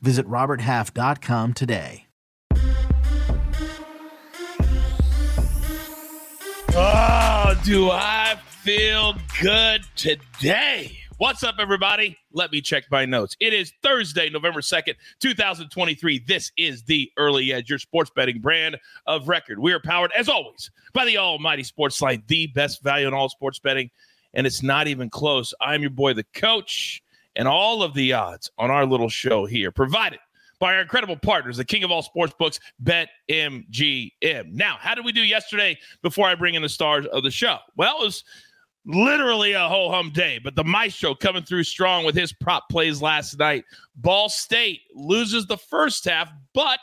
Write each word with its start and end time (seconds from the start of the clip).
Visit 0.00 0.26
RobertHalf.com 0.26 1.54
today. 1.54 2.06
Oh, 6.78 7.58
do 7.64 7.90
I 7.90 8.36
feel 8.62 9.14
good 9.40 9.82
today? 9.96 10.98
What's 11.18 11.42
up, 11.42 11.54
everybody? 11.58 12.18
Let 12.32 12.52
me 12.52 12.60
check 12.60 12.84
my 12.90 13.06
notes. 13.06 13.34
It 13.40 13.54
is 13.54 13.72
Thursday, 13.82 14.28
November 14.28 14.60
2nd, 14.60 14.96
2023. 15.20 16.24
This 16.26 16.52
is 16.58 16.82
the 16.82 17.10
Early 17.16 17.54
Edge, 17.54 17.70
your 17.70 17.78
sports 17.78 18.10
betting 18.14 18.42
brand 18.42 18.76
of 19.06 19.26
record. 19.26 19.58
We 19.58 19.72
are 19.72 19.80
powered, 19.80 20.12
as 20.12 20.28
always, 20.28 20.70
by 20.92 21.06
the 21.06 21.16
almighty 21.16 21.62
Sportsline, 21.62 22.26
the 22.26 22.48
best 22.48 22.82
value 22.82 23.08
in 23.08 23.14
all 23.14 23.30
sports 23.30 23.58
betting. 23.58 23.88
And 24.34 24.46
it's 24.46 24.62
not 24.62 24.86
even 24.88 25.08
close. 25.08 25.54
I'm 25.62 25.80
your 25.80 25.88
boy, 25.88 26.12
the 26.12 26.26
coach, 26.34 27.02
and 27.36 27.46
all 27.46 27.82
of 27.82 27.94
the 27.94 28.12
odds 28.12 28.50
on 28.58 28.70
our 28.70 28.86
little 28.86 29.08
show 29.08 29.46
here, 29.46 29.70
provided 29.70 30.18
by 30.58 30.74
our 30.74 30.80
incredible 30.80 31.16
partners, 31.16 31.56
the 31.56 31.64
king 31.64 31.84
of 31.84 31.90
all 31.90 32.02
sports 32.02 32.34
books, 32.38 32.58
BetMGM. 32.82 34.52
Now, 34.52 34.76
how 34.80 34.94
did 34.94 35.04
we 35.04 35.12
do 35.12 35.22
yesterday 35.22 35.78
before 36.02 36.26
I 36.26 36.34
bring 36.34 36.54
in 36.54 36.62
the 36.62 36.68
stars 36.68 37.06
of 37.06 37.22
the 37.22 37.30
show? 37.30 37.58
Well, 37.76 38.00
it 38.00 38.04
was 38.04 38.24
literally 38.86 39.52
a 39.52 39.68
ho 39.68 39.90
hum 39.90 40.10
day, 40.10 40.38
but 40.42 40.54
the 40.54 40.64
maestro 40.64 41.14
coming 41.14 41.42
through 41.42 41.64
strong 41.64 42.04
with 42.04 42.14
his 42.14 42.32
prop 42.32 42.68
plays 42.70 43.02
last 43.02 43.38
night. 43.38 43.64
Ball 43.96 44.28
State 44.28 44.80
loses 44.94 45.46
the 45.46 45.58
first 45.58 46.04
half, 46.04 46.30
but 46.54 46.80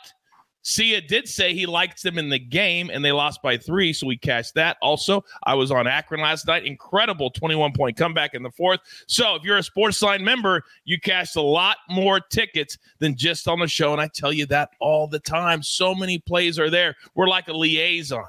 Sia 0.64 1.02
did 1.02 1.28
say 1.28 1.52
he 1.52 1.66
liked 1.66 2.02
them 2.02 2.16
in 2.16 2.30
the 2.30 2.38
game, 2.38 2.90
and 2.90 3.04
they 3.04 3.12
lost 3.12 3.42
by 3.42 3.58
three, 3.58 3.92
so 3.92 4.06
we 4.06 4.16
cashed 4.16 4.54
that. 4.54 4.78
Also, 4.80 5.22
I 5.44 5.54
was 5.54 5.70
on 5.70 5.86
Akron 5.86 6.22
last 6.22 6.46
night. 6.46 6.64
Incredible 6.64 7.30
21 7.30 7.72
point 7.74 7.98
comeback 7.98 8.32
in 8.32 8.42
the 8.42 8.50
fourth. 8.50 8.80
So, 9.06 9.34
if 9.34 9.42
you're 9.42 9.58
a 9.58 9.60
Sportsline 9.60 10.22
member, 10.22 10.64
you 10.86 10.98
cashed 10.98 11.36
a 11.36 11.42
lot 11.42 11.76
more 11.90 12.18
tickets 12.18 12.78
than 12.98 13.14
just 13.14 13.46
on 13.46 13.60
the 13.60 13.68
show, 13.68 13.92
and 13.92 14.00
I 14.00 14.08
tell 14.08 14.32
you 14.32 14.46
that 14.46 14.70
all 14.80 15.06
the 15.06 15.20
time. 15.20 15.62
So 15.62 15.94
many 15.94 16.18
plays 16.18 16.58
are 16.58 16.70
there. 16.70 16.96
We're 17.14 17.28
like 17.28 17.48
a 17.48 17.52
liaison, 17.52 18.24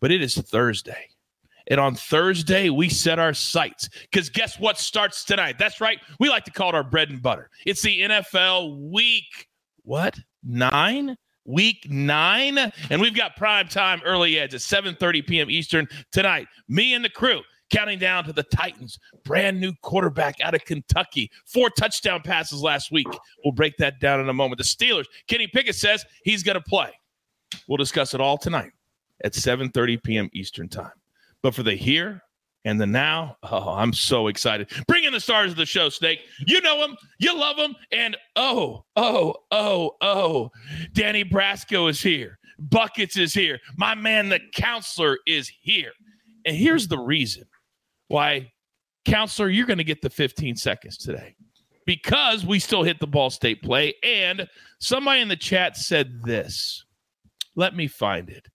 but 0.00 0.10
it 0.10 0.22
is 0.22 0.34
Thursday. 0.34 1.06
And 1.68 1.78
on 1.78 1.94
Thursday, 1.94 2.68
we 2.68 2.88
set 2.88 3.20
our 3.20 3.32
sights 3.32 3.88
because 4.00 4.28
guess 4.28 4.58
what 4.58 4.76
starts 4.76 5.24
tonight? 5.24 5.56
That's 5.56 5.80
right. 5.80 6.00
We 6.18 6.28
like 6.28 6.44
to 6.46 6.50
call 6.50 6.70
it 6.70 6.74
our 6.74 6.82
bread 6.82 7.10
and 7.10 7.22
butter. 7.22 7.48
It's 7.64 7.80
the 7.80 8.00
NFL 8.00 8.90
week. 8.90 9.48
What? 9.84 10.18
Nine? 10.42 11.16
Week 11.44 11.86
nine. 11.90 12.58
And 12.90 13.00
we've 13.00 13.14
got 13.14 13.36
prime 13.36 13.68
time 13.68 14.00
early 14.04 14.38
edge 14.38 14.54
at 14.54 14.60
7:30 14.60 15.26
p.m. 15.26 15.50
Eastern 15.50 15.88
tonight. 16.12 16.46
Me 16.68 16.94
and 16.94 17.04
the 17.04 17.10
crew 17.10 17.40
counting 17.70 17.98
down 17.98 18.24
to 18.24 18.32
the 18.32 18.42
Titans. 18.42 18.98
Brand 19.24 19.60
new 19.60 19.72
quarterback 19.82 20.40
out 20.40 20.54
of 20.54 20.64
Kentucky. 20.64 21.30
Four 21.46 21.70
touchdown 21.70 22.20
passes 22.22 22.60
last 22.62 22.90
week. 22.90 23.06
We'll 23.44 23.52
break 23.52 23.76
that 23.78 24.00
down 24.00 24.20
in 24.20 24.28
a 24.28 24.34
moment. 24.34 24.58
The 24.58 24.64
Steelers, 24.64 25.06
Kenny 25.28 25.46
Pickett 25.46 25.76
says 25.76 26.04
he's 26.24 26.42
going 26.42 26.56
to 26.56 26.62
play. 26.62 26.90
We'll 27.68 27.76
discuss 27.76 28.14
it 28.14 28.20
all 28.20 28.38
tonight 28.38 28.72
at 29.24 29.32
7:30 29.32 30.02
p.m. 30.02 30.30
Eastern 30.32 30.68
time. 30.68 30.92
But 31.42 31.54
for 31.54 31.62
the 31.62 31.74
here 31.74 32.22
and 32.64 32.80
the 32.80 32.86
now, 32.86 33.36
oh, 33.42 33.70
I'm 33.70 33.92
so 33.92 34.26
excited. 34.26 34.70
Bring 34.86 35.04
in 35.04 35.12
the 35.12 35.20
stars 35.20 35.50
of 35.50 35.56
the 35.56 35.66
show, 35.66 35.88
Snake. 35.88 36.20
You 36.46 36.60
know 36.60 36.84
him, 36.84 36.96
you 37.18 37.36
love 37.36 37.56
him, 37.56 37.74
and 37.90 38.16
oh, 38.36 38.84
oh, 38.96 39.36
oh, 39.50 39.96
oh, 40.00 40.50
Danny 40.92 41.24
Brasco 41.24 41.88
is 41.88 42.00
here. 42.00 42.38
Buckets 42.58 43.16
is 43.16 43.32
here. 43.32 43.58
My 43.76 43.94
man, 43.94 44.28
the 44.28 44.40
counselor, 44.54 45.18
is 45.26 45.50
here. 45.62 45.92
And 46.44 46.54
here's 46.54 46.88
the 46.88 46.98
reason 46.98 47.44
why, 48.08 48.52
counselor, 49.06 49.48
you're 49.48 49.66
going 49.66 49.78
to 49.78 49.84
get 49.84 50.02
the 50.02 50.10
15 50.10 50.56
seconds 50.56 50.98
today 50.98 51.34
because 51.86 52.44
we 52.44 52.58
still 52.58 52.82
hit 52.82 53.00
the 53.00 53.06
ball 53.06 53.30
state 53.30 53.62
play. 53.62 53.94
And 54.02 54.46
somebody 54.78 55.22
in 55.22 55.28
the 55.28 55.36
chat 55.36 55.76
said 55.76 56.20
this. 56.24 56.84
Let 57.56 57.74
me 57.74 57.88
find 57.88 58.28
it. 58.28 58.46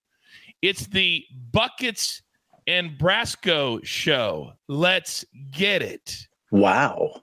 It's 0.62 0.86
the 0.86 1.24
Buckets 1.52 2.22
and 2.66 2.98
Brasco 2.98 3.84
show. 3.84 4.52
Let's 4.68 5.24
get 5.50 5.82
it. 5.82 6.26
Wow. 6.50 7.22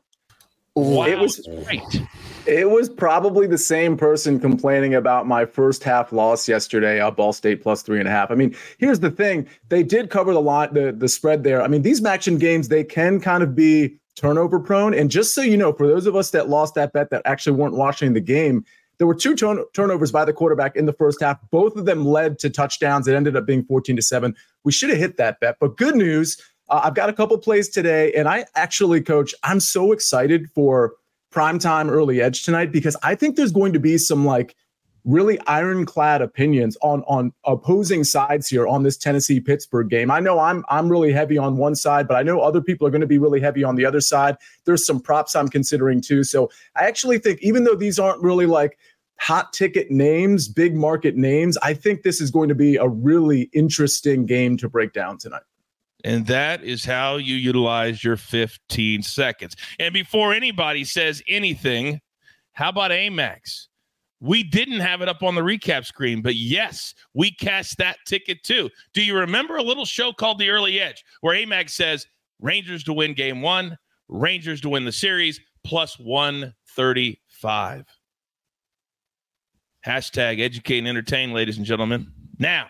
Wow. 0.76 1.06
It 1.06 1.20
was 1.20 1.48
great. 1.66 2.02
It 2.48 2.70
was 2.70 2.90
probably 2.90 3.46
the 3.46 3.60
same 3.60 3.96
person 3.96 4.40
complaining 4.40 4.96
about 4.96 5.28
my 5.28 5.46
first 5.46 5.84
half 5.84 6.12
loss 6.12 6.50
yesterday, 6.50 7.00
uh, 7.00 7.12
Ball 7.12 7.32
State 7.32 7.62
plus 7.62 7.84
three 7.84 8.00
and 8.00 8.08
a 8.08 8.12
half. 8.12 8.32
I 8.32 8.36
mean, 8.36 8.56
here's 8.80 9.00
the 9.00 9.12
thing: 9.12 9.48
they 9.70 9.84
did 9.84 10.10
cover 10.10 10.34
the 10.34 10.42
lot, 10.42 10.74
the 10.74 10.92
the 10.92 11.08
spread 11.08 11.44
there. 11.44 11.62
I 11.62 11.68
mean, 11.68 11.84
these 11.84 12.04
action 12.04 12.38
games 12.38 12.70
they 12.70 12.84
can 12.84 13.20
kind 13.20 13.44
of 13.44 13.56
be 13.56 13.98
turnover 14.16 14.60
prone. 14.60 14.94
And 14.94 15.10
just 15.12 15.34
so 15.34 15.42
you 15.42 15.58
know, 15.58 15.74
for 15.74 15.88
those 15.88 16.06
of 16.06 16.16
us 16.16 16.32
that 16.32 16.50
lost 16.50 16.76
that 16.76 16.92
bet 16.92 17.10
that 17.12 17.22
actually 17.26 17.56
weren't 17.56 17.76
watching 17.76 18.14
the 18.14 18.22
game, 18.22 18.66
there 19.04 19.08
were 19.10 19.14
two 19.14 19.36
turn- 19.36 19.66
turnovers 19.74 20.14
by 20.14 20.24
the 20.24 20.32
quarterback 20.32 20.78
in 20.78 20.86
the 20.86 20.94
first 20.94 21.20
half. 21.20 21.38
Both 21.52 21.76
of 21.76 21.84
them 21.84 22.06
led 22.06 22.40
to 22.40 22.50
touchdowns. 22.50 23.06
It 23.06 23.16
ended 23.16 23.36
up 23.36 23.46
being 23.46 23.66
14 23.66 23.98
to 23.98 24.02
7. 24.02 24.34
We 24.64 24.72
should 24.72 24.90
have 24.92 24.98
hit 24.98 25.18
that 25.18 25.42
bet. 25.42 25.58
But 25.60 25.76
good 25.76 25.98
news, 25.98 26.42
uh, 26.70 26.80
I've 26.86 26.96
got 26.96 27.10
a 27.10 27.14
couple 27.14 27.38
plays 27.38 27.68
today. 27.68 28.14
And 28.14 28.30
I 28.30 28.46
actually, 28.56 29.02
coach, 29.02 29.36
I'm 29.44 29.60
so 29.60 29.92
excited 29.92 30.50
for 30.56 30.94
primetime 31.34 31.92
early 31.92 32.22
edge 32.22 32.44
tonight 32.44 32.72
because 32.72 32.96
I 33.04 33.14
think 33.14 33.36
there's 33.36 33.52
going 33.52 33.74
to 33.74 33.80
be 33.80 33.98
some 33.98 34.24
like 34.24 34.56
really 35.06 35.38
ironclad 35.48 36.22
opinions 36.22 36.78
on 36.82 37.04
on 37.04 37.34
opposing 37.46 38.04
sides 38.04 38.48
here 38.48 38.68
on 38.68 38.84
this 38.84 38.98
Tennessee 38.98 39.40
Pittsburgh 39.40 39.90
game. 39.90 40.10
I 40.10 40.20
know 40.20 40.40
I'm 40.40 40.64
I'm 40.70 40.90
really 40.90 41.12
heavy 41.12 41.38
on 41.38 41.58
one 41.58 41.76
side, 41.76 42.08
but 42.08 42.16
I 42.16 42.24
know 42.24 42.40
other 42.40 42.62
people 42.62 42.88
are 42.88 42.92
going 42.92 43.02
to 43.02 43.08
be 43.08 43.18
really 43.18 43.42
heavy 43.42 43.64
on 43.64 43.76
the 43.76 43.86
other 43.86 44.02
side. 44.02 44.38
There's 44.66 44.86
some 44.86 45.00
props 45.00 45.36
I'm 45.36 45.50
considering 45.50 46.02
too. 46.02 46.24
So 46.24 46.50
I 46.76 46.86
actually 46.86 47.20
think 47.20 47.42
even 47.42 47.64
though 47.64 47.76
these 47.76 48.00
aren't 48.00 48.22
really 48.22 48.46
like 48.46 48.78
hot 49.20 49.54
ticket 49.54 49.90
names, 49.90 50.48
big 50.48 50.76
market 50.76 51.16
names, 51.16 51.58
I 51.64 51.74
think 51.74 52.04
this 52.04 52.20
is 52.20 52.32
going 52.32 52.50
to 52.50 52.56
be 52.56 52.76
a 52.76 52.88
really 52.88 53.50
interesting 53.54 54.26
game 54.26 54.58
to 54.58 54.70
break 54.70 54.94
down 54.94 55.18
tonight. 55.18 55.44
And 56.04 56.28
that 56.28 56.64
is 56.64 56.84
how 56.84 57.16
you 57.16 57.36
utilize 57.36 58.04
your 58.04 58.18
15 58.18 59.04
seconds. 59.04 59.56
And 59.80 59.94
before 59.94 60.34
anybody 60.34 60.84
says 60.84 61.24
anything, 61.30 62.02
how 62.52 62.70
about 62.70 62.92
Amex? 62.92 63.68
We 64.20 64.44
didn't 64.44 64.80
have 64.82 65.02
it 65.02 65.10
up 65.10 65.24
on 65.24 65.36
the 65.36 65.42
recap 65.42 65.86
screen, 65.86 66.22
but 66.22 66.36
yes, 66.36 66.94
we 67.14 67.32
cast 67.32 67.78
that 67.78 67.98
ticket 68.06 68.44
too. 68.44 68.70
Do 68.94 69.02
you 69.04 69.18
remember 69.18 69.58
a 69.58 69.64
little 69.64 69.86
show 69.86 70.14
called 70.14 70.40
The 70.40 70.50
Early 70.50 70.80
Edge 70.80 71.04
where 71.22 71.36
Amex 71.36 71.72
says 71.72 72.08
Rangers 72.40 72.84
to 72.86 72.94
win 72.94 73.14
game 73.14 73.42
one, 73.42 73.78
Rangers 74.08 74.62
to 74.62 74.70
win 74.70 74.86
the 74.86 74.92
series, 74.92 75.40
plus 75.64 75.98
135? 76.00 77.86
Hashtag 79.86 80.42
educate 80.42 80.80
and 80.80 80.88
entertain, 80.88 81.34
ladies 81.34 81.58
and 81.58 81.66
gentlemen. 81.66 82.12
Now, 82.40 82.68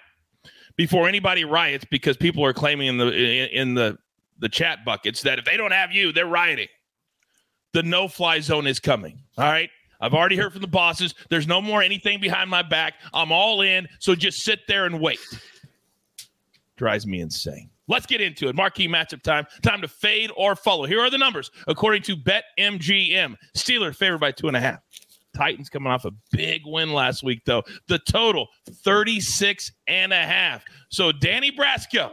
before 0.76 1.08
anybody 1.08 1.46
riots, 1.46 1.86
because 1.90 2.18
people 2.18 2.44
are 2.46 2.54
claiming 2.54 2.88
in 2.88 2.98
the 2.98 3.60
in 3.60 3.76
the 3.76 3.98
the 4.40 4.50
chat 4.50 4.84
buckets 4.84 5.22
that 5.22 5.40
if 5.40 5.46
they 5.46 5.58
don't 5.58 5.72
have 5.72 5.92
you, 5.92 6.12
they're 6.12 6.26
rioting. 6.26 6.68
The 7.74 7.84
no 7.84 8.08
fly 8.08 8.40
zone 8.40 8.68
is 8.68 8.80
coming. 8.80 9.22
All 9.38 9.46
right. 9.46 9.70
I've 10.02 10.14
already 10.14 10.36
heard 10.36 10.52
from 10.52 10.62
the 10.62 10.68
bosses. 10.68 11.16
There's 11.30 11.48
no 11.48 11.62
more 11.62 11.82
anything 11.82 12.20
behind 12.20 12.50
my 12.50 12.62
back. 12.62 12.96
I'm 13.14 13.32
all 13.32 13.62
in. 13.62 13.88
So 14.00 14.16
just 14.16 14.42
sit 14.42 14.60
there 14.68 14.86
and 14.86 15.00
wait. 15.00 15.20
Drives 16.76 17.08
me 17.08 17.22
insane. 17.22 17.70
Let's 17.88 18.06
get 18.06 18.20
into 18.20 18.50
it. 18.50 18.56
Marquee 18.56 18.88
matchup 18.88 19.22
time. 19.22 19.46
Time 19.62 19.82
to 19.82 19.88
fade 19.88 20.30
or 20.36 20.56
follow. 20.56 20.86
Here 20.86 21.00
are 21.00 21.10
the 21.10 21.18
numbers 21.18 21.52
according 21.68 22.02
to 22.04 22.18
BetMGM. 22.18 23.36
Steelers 23.56 23.96
favored 23.96 24.20
by 24.20 24.32
two 24.32 24.48
and 24.48 24.58
a 24.58 24.60
half. 24.60 24.80
Titans 25.36 25.70
coming 25.70 25.92
off 25.92 26.06
a 26.06 26.12
big 26.32 26.62
win 26.66 26.94
last 26.94 27.24
week, 27.24 27.42
though. 27.46 27.64
The 27.88 28.00
total 28.00 28.48
36 28.70 29.72
and 29.88 30.14
a 30.14 30.24
half. 30.24 30.64
So, 30.90 31.12
Danny 31.12 31.52
Brasco, 31.52 32.12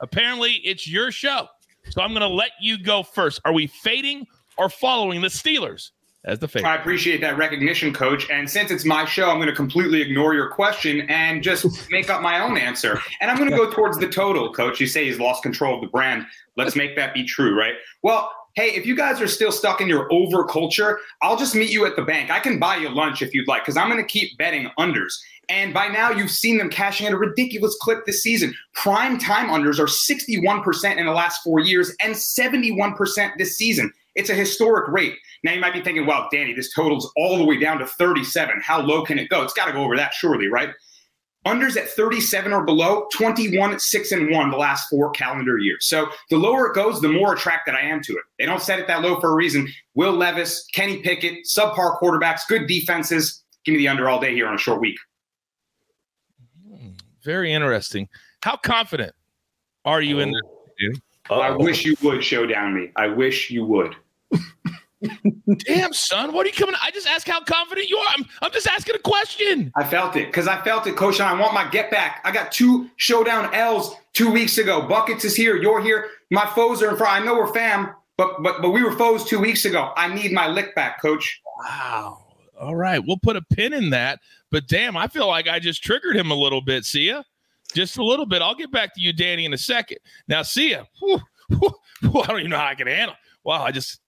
apparently 0.00 0.60
it's 0.64 0.88
your 0.88 1.10
show. 1.10 1.48
So, 1.90 2.02
I'm 2.02 2.10
going 2.10 2.20
to 2.20 2.28
let 2.28 2.50
you 2.60 2.82
go 2.82 3.02
first. 3.02 3.40
Are 3.44 3.52
we 3.52 3.66
fading 3.66 4.26
or 4.56 4.68
following 4.68 5.20
the 5.20 5.28
Steelers? 5.28 5.90
As 6.24 6.40
the 6.40 6.48
favorite. 6.48 6.68
I 6.68 6.74
appreciate 6.74 7.20
that 7.20 7.38
recognition, 7.38 7.94
coach. 7.94 8.28
And 8.28 8.50
since 8.50 8.72
it's 8.72 8.84
my 8.84 9.04
show, 9.04 9.30
I'm 9.30 9.36
going 9.36 9.48
to 9.48 9.54
completely 9.54 10.02
ignore 10.02 10.34
your 10.34 10.48
question 10.50 11.02
and 11.02 11.44
just 11.44 11.88
make 11.90 12.10
up 12.10 12.22
my 12.22 12.40
own 12.40 12.58
answer. 12.58 13.00
And 13.20 13.30
I'm 13.30 13.36
going 13.36 13.48
to 13.48 13.56
go 13.56 13.70
towards 13.70 13.98
the 13.98 14.08
total, 14.08 14.52
coach. 14.52 14.80
You 14.80 14.88
say 14.88 15.04
he's 15.04 15.20
lost 15.20 15.44
control 15.44 15.76
of 15.76 15.80
the 15.80 15.86
brand. 15.86 16.26
Let's 16.56 16.74
make 16.74 16.96
that 16.96 17.14
be 17.14 17.22
true, 17.22 17.56
right? 17.56 17.74
Well, 18.02 18.32
hey, 18.58 18.70
if 18.70 18.84
you 18.84 18.96
guys 18.96 19.20
are 19.20 19.28
still 19.28 19.52
stuck 19.52 19.80
in 19.80 19.86
your 19.86 20.12
over 20.12 20.42
culture, 20.42 20.98
I'll 21.22 21.36
just 21.36 21.54
meet 21.54 21.70
you 21.70 21.86
at 21.86 21.94
the 21.94 22.02
bank. 22.02 22.28
I 22.28 22.40
can 22.40 22.58
buy 22.58 22.74
you 22.78 22.88
lunch 22.88 23.22
if 23.22 23.32
you'd 23.32 23.46
like, 23.46 23.62
because 23.62 23.76
I'm 23.76 23.88
going 23.88 24.04
to 24.04 24.12
keep 24.12 24.36
betting 24.36 24.68
unders. 24.76 25.12
And 25.48 25.72
by 25.72 25.86
now, 25.86 26.10
you've 26.10 26.32
seen 26.32 26.58
them 26.58 26.68
cashing 26.68 27.06
at 27.06 27.12
a 27.12 27.16
ridiculous 27.16 27.76
clip 27.80 28.04
this 28.04 28.20
season. 28.20 28.52
Prime 28.74 29.16
time 29.16 29.48
unders 29.48 29.78
are 29.78 29.86
61% 29.86 30.96
in 30.96 31.06
the 31.06 31.12
last 31.12 31.40
four 31.44 31.60
years 31.60 31.94
and 32.02 32.16
71% 32.16 33.30
this 33.38 33.56
season. 33.56 33.92
It's 34.16 34.28
a 34.28 34.34
historic 34.34 34.88
rate. 34.88 35.14
Now, 35.44 35.52
you 35.52 35.60
might 35.60 35.72
be 35.72 35.80
thinking, 35.80 36.04
well, 36.04 36.26
Danny, 36.32 36.52
this 36.52 36.74
total's 36.74 37.12
all 37.16 37.38
the 37.38 37.44
way 37.44 37.60
down 37.60 37.78
to 37.78 37.86
37. 37.86 38.60
How 38.60 38.80
low 38.80 39.04
can 39.04 39.20
it 39.20 39.28
go? 39.28 39.44
It's 39.44 39.54
got 39.54 39.66
to 39.66 39.72
go 39.72 39.84
over 39.84 39.94
that, 39.94 40.14
surely, 40.14 40.48
right? 40.48 40.70
Unders 41.48 41.78
at 41.78 41.88
37 41.88 42.52
or 42.52 42.62
below, 42.62 43.06
21, 43.14 43.78
6 43.78 44.12
and 44.12 44.30
1 44.30 44.50
the 44.50 44.56
last 44.56 44.90
four 44.90 45.10
calendar 45.12 45.56
years. 45.56 45.86
So 45.86 46.08
the 46.28 46.36
lower 46.36 46.66
it 46.66 46.74
goes, 46.74 47.00
the 47.00 47.08
more 47.08 47.32
attracted 47.32 47.74
I 47.74 47.80
am 47.80 48.02
to 48.02 48.12
it. 48.12 48.22
They 48.38 48.44
don't 48.44 48.60
set 48.60 48.78
it 48.78 48.86
that 48.86 49.00
low 49.00 49.18
for 49.18 49.30
a 49.30 49.34
reason. 49.34 49.66
Will 49.94 50.12
Levis, 50.12 50.66
Kenny 50.74 51.00
Pickett, 51.00 51.46
subpar 51.46 51.98
quarterbacks, 51.98 52.40
good 52.46 52.66
defenses. 52.66 53.44
Give 53.64 53.72
me 53.72 53.78
the 53.78 53.88
under 53.88 54.10
all 54.10 54.20
day 54.20 54.34
here 54.34 54.46
on 54.46 54.54
a 54.54 54.58
short 54.58 54.80
week. 54.80 54.98
Hmm, 56.70 56.90
very 57.22 57.52
interesting. 57.54 58.08
How 58.42 58.56
confident 58.56 59.14
are 59.86 60.02
you 60.02 60.18
in 60.20 60.34
oh. 60.34 60.40
this? 60.78 61.00
I 61.30 61.50
wish 61.50 61.84
you 61.84 61.96
would 62.02 62.22
show 62.22 62.46
down 62.46 62.74
me. 62.74 62.92
I 62.96 63.06
wish 63.06 63.50
you 63.50 63.64
would. 63.64 63.96
Damn, 65.58 65.92
son, 65.92 66.32
what 66.32 66.44
are 66.44 66.48
you 66.48 66.54
coming? 66.54 66.74
I 66.82 66.90
just 66.90 67.06
ask 67.06 67.26
how 67.26 67.42
confident 67.42 67.88
you 67.88 67.96
are. 67.98 68.06
I'm, 68.16 68.24
I'm 68.42 68.50
just 68.50 68.66
asking 68.66 68.96
a 68.96 68.98
question. 68.98 69.70
I 69.76 69.84
felt 69.84 70.16
it 70.16 70.26
because 70.26 70.48
I 70.48 70.60
felt 70.62 70.86
it, 70.86 70.96
Coach. 70.96 71.20
And 71.20 71.28
I 71.28 71.40
want 71.40 71.54
my 71.54 71.68
get 71.68 71.90
back. 71.90 72.20
I 72.24 72.32
got 72.32 72.50
two 72.50 72.90
showdown 72.96 73.54
L's 73.54 73.94
two 74.12 74.30
weeks 74.30 74.58
ago. 74.58 74.82
Buckets 74.82 75.24
is 75.24 75.36
here. 75.36 75.56
You're 75.56 75.80
here. 75.80 76.06
My 76.30 76.46
foes 76.46 76.82
are 76.82 76.90
in 76.90 76.96
front. 76.96 77.20
I 77.20 77.24
know 77.24 77.34
we're 77.34 77.52
fam, 77.52 77.94
but 78.16 78.42
but 78.42 78.60
but 78.60 78.70
we 78.70 78.82
were 78.82 78.92
foes 78.92 79.24
two 79.24 79.38
weeks 79.38 79.64
ago. 79.64 79.92
I 79.96 80.12
need 80.12 80.32
my 80.32 80.48
lick 80.48 80.74
back, 80.74 81.00
Coach. 81.00 81.40
Wow. 81.60 82.24
All 82.60 82.74
right, 82.74 83.00
we'll 83.04 83.18
put 83.18 83.36
a 83.36 83.42
pin 83.42 83.72
in 83.72 83.90
that. 83.90 84.18
But 84.50 84.66
damn, 84.66 84.96
I 84.96 85.06
feel 85.06 85.28
like 85.28 85.46
I 85.46 85.60
just 85.60 85.82
triggered 85.82 86.16
him 86.16 86.32
a 86.32 86.34
little 86.34 86.60
bit. 86.60 86.84
See 86.84 87.08
ya, 87.08 87.22
just 87.72 87.98
a 87.98 88.04
little 88.04 88.26
bit. 88.26 88.42
I'll 88.42 88.56
get 88.56 88.72
back 88.72 88.94
to 88.94 89.00
you, 89.00 89.12
Danny, 89.12 89.44
in 89.44 89.52
a 89.52 89.58
second. 89.58 89.98
Now, 90.26 90.42
see 90.42 90.72
ya. 90.72 90.84
Whew, 90.98 91.20
whew, 91.50 91.74
whew, 92.00 92.20
I 92.20 92.26
don't 92.26 92.40
even 92.40 92.50
know 92.50 92.58
how 92.58 92.66
I 92.66 92.74
can 92.74 92.88
handle. 92.88 93.14
Wow, 93.44 93.62
I 93.62 93.70
just 93.70 94.00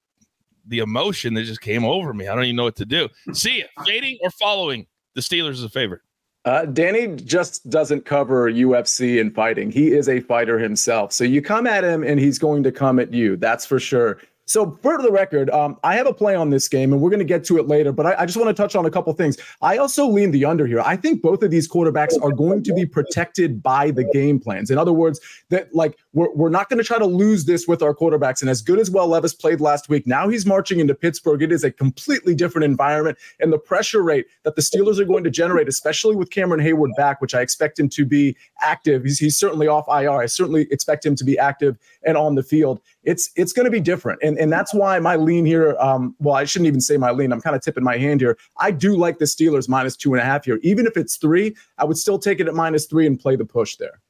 the 0.67 0.79
emotion 0.79 1.35
that 1.35 1.45
just 1.45 1.61
came 1.61 1.85
over 1.85 2.13
me. 2.13 2.29
I 2.29 2.35
don't 2.35 2.45
even 2.45 2.57
know 2.57 2.65
what 2.65 2.77
to 2.77 2.87
do. 2.87 3.09
Sia. 3.33 3.67
Fading 3.85 4.19
or 4.23 4.31
following 4.31 4.87
the 5.15 5.21
Steelers 5.21 5.53
is 5.53 5.65
a 5.65 5.69
favorite. 5.69 6.01
Uh, 6.47 6.65
Danny 6.65 7.09
just 7.17 7.69
doesn't 7.69 8.07
cover 8.07 8.51
UFC 8.51 9.21
and 9.21 9.35
fighting. 9.35 9.71
He 9.71 9.93
is 9.93 10.09
a 10.09 10.21
fighter 10.21 10.59
himself. 10.59 11.13
So 11.13 11.23
you 11.23 11.43
come 11.43 11.67
at 11.67 11.85
him 11.85 12.03
and 12.03 12.19
he's 12.19 12.39
going 12.39 12.63
to 12.63 12.73
come 12.73 12.99
at 12.99 13.13
you. 13.13 13.37
That's 13.37 13.67
for 13.67 13.79
sure. 13.79 14.19
So, 14.51 14.77
for 14.83 15.01
the 15.01 15.13
record, 15.13 15.49
um, 15.51 15.79
I 15.85 15.95
have 15.95 16.09
a 16.09 16.13
play 16.13 16.35
on 16.35 16.51
this 16.51 16.67
game, 16.67 16.93
and 16.93 17.01
we're 17.01 17.11
going 17.11 17.21
to 17.21 17.25
get 17.25 17.45
to 17.45 17.59
it 17.59 17.69
later. 17.69 17.93
But 17.93 18.07
I, 18.07 18.23
I 18.23 18.27
just 18.27 18.37
want 18.37 18.49
to 18.49 18.53
touch 18.53 18.75
on 18.75 18.85
a 18.85 18.91
couple 18.91 19.13
things. 19.13 19.37
I 19.63 19.77
also 19.77 20.09
lean 20.09 20.33
the 20.33 20.45
under 20.45 20.67
here. 20.67 20.81
I 20.81 20.97
think 20.97 21.23
both 21.23 21.45
of 21.45 21.53
these 21.53 21.69
quarterbacks 21.69 22.21
are 22.21 22.33
going 22.33 22.65
to 22.65 22.75
be 22.75 22.85
protected 22.85 23.63
by 23.63 23.93
the 23.93 24.03
game 24.13 24.41
plans. 24.41 24.73
In 24.73 24.77
other 24.77 24.93
words, 24.93 25.21
that 25.51 25.73
like 25.73 25.99
we're, 26.13 26.33
we're 26.35 26.51
not 26.51 26.69
going 26.69 26.79
to 26.79 26.85
try 26.85 26.99
to 26.99 27.07
lose 27.07 27.45
this 27.45 27.69
with 27.69 27.83
our 27.83 27.95
quarterbacks. 27.95 28.41
And 28.41 28.51
as 28.51 28.63
good 28.63 28.79
as 28.79 28.91
Will 28.91 29.07
Levis 29.07 29.35
played 29.35 29.61
last 29.61 29.89
week, 29.89 30.07
now 30.07 30.29
he's 30.29 30.45
marching 30.45 30.81
into 30.81 30.95
Pittsburgh. 30.95 31.43
It 31.43 31.53
is 31.53 31.65
a 31.65 31.71
completely 31.71 32.35
different 32.35 32.65
environment, 32.65 33.19
and 33.39 33.53
the 33.53 33.59
pressure 33.59 34.03
rate 34.03 34.27
that 34.45 34.57
the 34.57 34.63
Steelers 34.63 34.99
are 34.99 35.05
going 35.05 35.25
to 35.25 35.31
generate, 35.31 35.69
especially 35.69 36.17
with 36.17 36.31
Cameron 36.31 36.61
Heyward 36.61 36.97
back, 36.97 37.21
which 37.21 37.35
I 37.35 37.41
expect 37.41 37.79
him 37.79 37.89
to 37.91 38.05
be 38.05 38.37
active. 38.61 39.05
He's, 39.05 39.19
he's 39.19 39.37
certainly 39.37 39.69
off 39.69 39.87
IR. 39.89 40.21
I 40.21 40.27
certainly 40.27 40.67
expect 40.71 41.05
him 41.05 41.17
to 41.17 41.25
be 41.25 41.39
active 41.39 41.79
and 42.05 42.17
on 42.17 42.35
the 42.35 42.43
field 42.43 42.81
it's 43.03 43.31
it's 43.37 43.53
going 43.53 43.65
to 43.65 43.71
be 43.71 43.81
different 43.81 44.19
and 44.23 44.39
and 44.39 44.53
that's 44.53 44.75
why 44.75 44.99
my 44.99 45.17
lean 45.17 45.45
here 45.45 45.77
um 45.79 46.15
well 46.19 46.35
i 46.35 46.45
shouldn't 46.45 46.67
even 46.67 46.81
say 46.81 46.97
my 46.97 47.11
lean 47.11 47.33
i'm 47.33 47.41
kind 47.41 47.57
of 47.57 47.63
tipping 47.63 47.85
my 47.85 47.97
hand 47.97 48.21
here 48.21 48.37
i 48.59 48.71
do 48.71 48.97
like 48.97 49.19
the 49.19 49.25
steelers 49.25 49.69
minus 49.69 49.97
two 49.97 50.13
and 50.13 50.21
a 50.21 50.25
half 50.25 50.45
here 50.45 50.59
even 50.63 50.87
if 50.87 50.97
it's 50.97 51.17
three 51.17 51.55
i 51.79 51.85
would 51.85 51.97
still 51.97 52.19
take 52.19 52.41
it 52.41 52.49
at 52.49 52.55
minus 52.55 52.87
three 52.87 53.07
and 53.07 53.19
play 53.19 53.37
the 53.37 53.45
push 53.45 53.77
there 53.77 54.01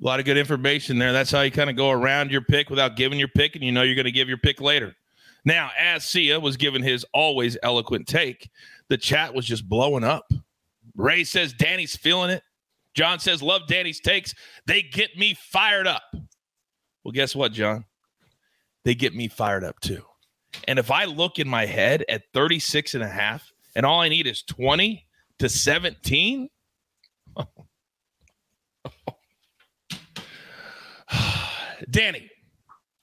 lot 0.00 0.18
of 0.18 0.26
good 0.26 0.36
information 0.36 0.98
there. 0.98 1.12
That's 1.12 1.30
how 1.30 1.42
you 1.42 1.50
kind 1.50 1.70
of 1.70 1.76
go 1.76 1.90
around 1.90 2.30
your 2.30 2.42
pick 2.42 2.70
without 2.70 2.96
giving 2.96 3.18
your 3.18 3.28
pick, 3.28 3.54
and 3.54 3.64
you 3.64 3.72
know 3.72 3.82
you're 3.82 3.94
going 3.94 4.04
to 4.04 4.12
give 4.12 4.28
your 4.28 4.38
pick 4.38 4.60
later. 4.60 4.94
Now, 5.44 5.70
as 5.78 6.04
Sia 6.04 6.40
was 6.40 6.56
giving 6.56 6.82
his 6.82 7.04
always 7.12 7.56
eloquent 7.62 8.06
take, 8.06 8.50
the 8.88 8.96
chat 8.96 9.34
was 9.34 9.46
just 9.46 9.68
blowing 9.68 10.04
up. 10.04 10.32
Ray 10.96 11.24
says 11.24 11.52
Danny's 11.52 11.96
feeling 11.96 12.30
it. 12.30 12.42
John 12.94 13.18
says, 13.18 13.42
love 13.42 13.66
Danny's 13.66 14.00
takes. 14.00 14.34
They 14.66 14.82
get 14.82 15.16
me 15.18 15.34
fired 15.34 15.86
up. 15.86 16.02
Well, 17.02 17.12
guess 17.12 17.34
what, 17.34 17.52
John? 17.52 17.84
They 18.84 18.94
get 18.94 19.14
me 19.14 19.28
fired 19.28 19.64
up 19.64 19.80
too. 19.80 20.02
And 20.68 20.78
if 20.78 20.90
I 20.90 21.04
look 21.04 21.38
in 21.38 21.48
my 21.48 21.66
head 21.66 22.04
at 22.08 22.22
36 22.32 22.94
and 22.94 23.02
a 23.02 23.08
half, 23.08 23.52
and 23.74 23.84
all 23.84 24.00
I 24.00 24.08
need 24.08 24.26
is 24.26 24.42
20 24.42 25.04
to 25.40 25.48
17, 25.48 26.48
Danny, 31.90 32.30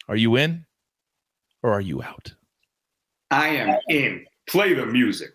are 0.08 0.16
you 0.16 0.36
in 0.36 0.66
or 1.64 1.74
are 1.74 1.82
you 1.82 2.02
out? 2.02 2.34
I 3.30 3.50
am 3.50 3.78
in. 3.90 4.26
Play 4.48 4.74
the 4.74 4.86
music. 4.86 5.30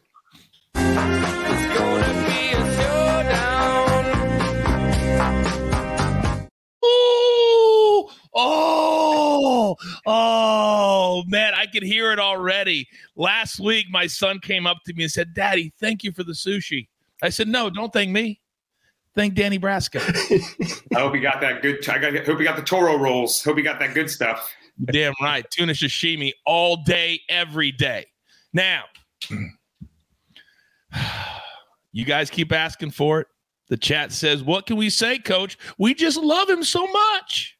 Ooh, 6.85 8.09
oh, 8.35 9.77
oh, 10.07 11.25
man, 11.27 11.55
I 11.55 11.67
can 11.67 11.85
hear 11.85 12.13
it 12.13 12.19
already. 12.19 12.87
Last 13.17 13.61
week, 13.61 13.87
my 13.91 14.07
son 14.07 14.41
came 14.41 14.67
up 14.67 14.79
to 14.87 14.93
me 14.95 15.05
and 15.05 15.13
said, 15.13 15.35
Daddy, 15.35 15.73
thank 15.81 16.05
you 16.05 16.13
for 16.13 16.25
the 16.25 16.33
sushi. 16.33 16.89
I 17.23 17.31
said, 17.31 17.49
No, 17.49 17.71
don't 17.71 17.93
thank 17.93 18.11
me. 18.11 18.41
Thank 19.17 19.33
Danny 19.33 19.59
Brasco. 19.59 19.99
I 20.95 21.01
hope 21.01 21.15
you 21.15 21.23
got 21.23 21.41
that 21.41 21.63
good. 21.63 21.89
I 21.89 21.99
got, 21.99 22.15
hope 22.27 22.39
you 22.39 22.45
got 22.45 22.57
the 22.57 22.63
Toro 22.63 22.99
rolls. 22.99 23.43
Hope 23.43 23.57
you 23.57 23.65
got 23.65 23.81
that 23.81 23.95
good 23.95 24.11
stuff. 24.11 24.55
Damn 24.85 25.15
right. 25.23 25.51
Tuna 25.51 25.73
sashimi 25.73 26.33
all 26.45 26.77
day, 26.77 27.23
every 27.31 27.73
day. 27.73 28.07
Now, 28.53 28.85
you 31.93 32.05
guys 32.05 32.29
keep 32.29 32.53
asking 32.53 32.91
for 32.91 33.21
it. 33.21 33.27
The 33.69 33.79
chat 33.79 34.13
says, 34.13 34.43
What 34.43 34.67
can 34.67 34.77
we 34.77 34.91
say, 34.91 35.19
coach? 35.19 35.57
We 35.79 35.95
just 35.95 36.19
love 36.19 36.49
him 36.51 36.63
so 36.63 36.87
much. 36.87 37.57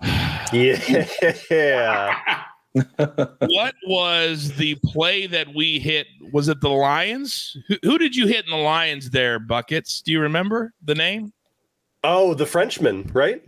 Yeah. 0.52 2.44
What 2.74 3.74
was 3.86 4.56
the 4.56 4.76
play 4.84 5.26
that 5.28 5.54
we 5.54 5.78
hit? 5.78 6.06
Was 6.32 6.48
it 6.48 6.60
the 6.60 6.68
Lions? 6.68 7.56
Who, 7.68 7.76
who 7.82 7.98
did 7.98 8.16
you 8.16 8.26
hit 8.26 8.44
in 8.44 8.50
the 8.50 8.56
Lions 8.56 9.10
there, 9.10 9.38
Buckets? 9.38 10.02
Do 10.02 10.12
you 10.12 10.20
remember 10.20 10.72
the 10.84 10.94
name? 10.94 11.32
Oh, 12.02 12.34
the 12.34 12.46
Frenchman, 12.46 13.10
right? 13.14 13.42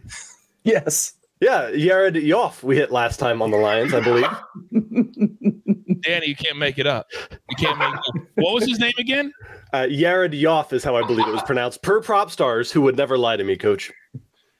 yes 0.65 1.13
Yeah, 1.41 1.71
Jared 1.77 2.15
Yoff 2.15 2.63
we 2.63 2.77
hit 2.77 2.91
last 2.91 3.19
time 3.19 3.43
on 3.43 3.51
the 3.51 3.57
Lions, 3.59 3.93
I 3.95 4.01
believe. 4.01 4.27
Danny, 6.03 6.29
you 6.29 6.37
can't 6.37 6.57
make 6.57 6.79
it 6.79 6.87
up. 6.87 7.07
You 7.13 7.57
can't 7.59 7.79
make 7.79 7.93
it 7.93 7.99
up. 7.99 8.29
What 8.37 8.55
was 8.55 8.65
his 8.65 8.79
name 8.79 8.93
again? 8.99 9.33
Uh, 9.73 9.89
Jared 9.89 10.33
Yoff 10.33 10.73
is 10.73 10.85
how 10.85 10.97
I 10.97 11.07
believe 11.07 11.27
it 11.27 11.33
was 11.33 11.43
pronounced. 11.43 11.83
Per 11.83 12.01
prop 12.01 12.31
stars, 12.31 12.71
who 12.71 12.81
would 12.83 12.97
never 12.97 13.19
lie 13.19 13.37
to 13.37 13.45
me, 13.45 13.57
coach. 13.57 13.93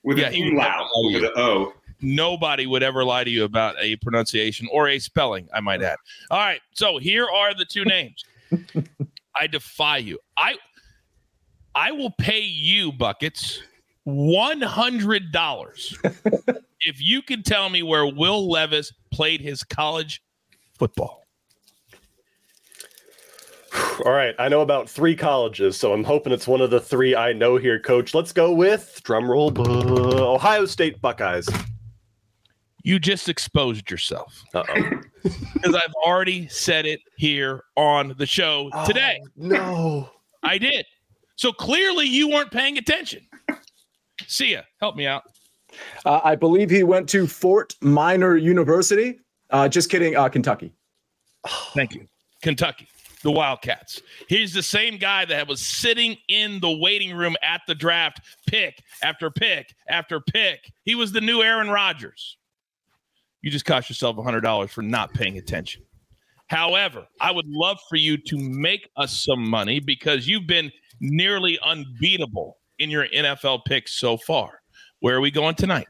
With 0.03 0.19
Yeah, 0.19 0.27
an 0.27 0.33
he 0.35 0.43
would 0.45 0.51
umlaut 0.51 0.69
never 0.69 0.81
lie 0.83 0.91
over 1.09 1.21
the 1.21 1.39
O. 1.41 1.73
Nobody 2.01 2.67
would 2.67 2.83
ever 2.83 3.05
lie 3.05 3.25
to 3.25 3.31
you 3.31 3.45
about 3.45 3.77
a 3.81 3.97
pronunciation 3.97 4.69
or 4.71 4.89
a 4.89 4.99
spelling, 4.99 5.49
I 5.55 5.61
might 5.61 5.83
add. 5.83 5.97
All 6.31 6.39
right, 6.39 6.61
so 6.73 6.99
here 6.99 7.27
are 7.27 7.55
the 7.55 7.65
two 7.65 7.85
names. 7.85 8.25
I 9.39 9.47
defy 9.47 9.99
you. 9.99 10.19
I 10.37 10.57
I 11.75 11.93
will 11.93 12.13
pay 12.19 12.41
you 12.41 12.93
buckets 12.93 13.63
one 14.05 14.63
hundred 14.63 15.33
dollars 15.33 15.97
if 16.81 17.01
you 17.01 17.23
can 17.23 17.43
tell 17.43 17.69
me 17.69 17.83
where 17.83 18.07
Will 18.07 18.49
Levis 18.49 18.93
played 19.13 19.41
his 19.41 19.63
college 19.63 20.23
football. 20.79 21.23
All 24.05 24.13
right, 24.13 24.35
I 24.39 24.49
know 24.49 24.61
about 24.61 24.89
three 24.89 25.17
colleges, 25.17 25.77
so 25.77 25.93
I'm 25.93 26.05
hoping 26.05 26.33
it's 26.33 26.47
one 26.47 26.61
of 26.61 26.71
the 26.71 26.81
three 26.81 27.15
I 27.15 27.33
know 27.33 27.57
here, 27.57 27.79
coach. 27.79 28.15
Let's 28.15 28.33
go 28.33 28.53
with 28.53 29.01
drumroll, 29.05 29.57
Ohio 30.19 30.65
State 30.67 31.01
Buckeyes. 31.01 31.49
You 32.87 32.99
just 33.01 33.29
exposed 33.29 33.91
yourself 33.91 34.43
Uh 34.55 34.63
oh. 34.69 34.91
because 35.55 35.75
I've 35.75 35.93
already 36.05 36.47
said 36.47 36.87
it 36.87 37.01
here 37.17 37.65
on 37.77 38.15
the 38.17 38.27
show 38.27 38.71
today. 38.87 39.21
no. 39.35 40.09
I 40.45 40.57
did. 40.59 40.87
So 41.35 41.53
clearly 41.53 42.07
you 42.07 42.29
weren't 42.29 42.53
paying 42.53 42.79
attention. 42.79 43.27
Sia. 44.29 44.65
Help 44.81 44.95
me 44.97 45.07
out. 45.07 45.25
uh, 46.07 46.21
i 46.25 46.35
believe 46.37 46.71
he 46.71 46.83
went 46.85 47.09
to 47.09 47.27
fort 47.27 47.75
minor 47.83 48.37
university 48.37 49.19
uh, 49.51 49.69
just 49.69 49.91
kidding 49.91 50.17
uh, 50.17 50.29
kentucky 50.29 50.73
Thank 51.75 51.95
you. 51.95 52.07
Kentucky, 52.43 52.89
the 53.23 53.31
Wildcats. 53.31 54.01
He's 54.29 54.53
the 54.53 54.63
same 54.63 54.97
guy 54.99 55.25
that 55.27 55.47
was 55.47 55.61
sitting 55.61 56.17
in 56.29 56.59
the 56.61 56.71
waiting 56.79 57.17
room 57.17 57.37
at 57.43 57.61
the 57.69 57.75
draft, 57.75 58.21
pick 58.49 58.83
after 59.03 59.31
pick 59.31 59.75
after 59.89 60.19
pick. 60.21 60.73
He 60.85 60.95
was 60.97 61.13
the 61.13 61.21
new 61.21 61.43
Aaron 61.43 61.69
Rodgers. 61.71 62.37
You 63.47 63.53
just 63.53 63.65
cost 63.65 63.89
yourself 63.89 64.17
$100 64.17 64.69
for 64.71 64.83
not 64.83 65.15
paying 65.15 65.39
attention. 65.39 65.81
However, 66.49 67.07
I 67.21 67.31
would 67.31 67.47
love 67.47 67.79
for 67.89 67.95
you 67.95 68.17
to 68.17 68.37
make 68.37 68.91
us 68.97 69.25
some 69.25 69.49
money 69.49 69.79
because 69.79 70.27
you've 70.27 70.49
been 70.49 70.73
nearly 71.01 71.57
unbeatable 71.63 72.59
in 72.81 72.91
your 72.91 73.07
NFL 73.07 73.65
picks 73.65 73.93
so 74.01 74.17
far. 74.17 74.63
Where 74.99 75.15
are 75.15 75.21
we 75.21 75.31
going 75.31 75.55
tonight? 75.55 75.87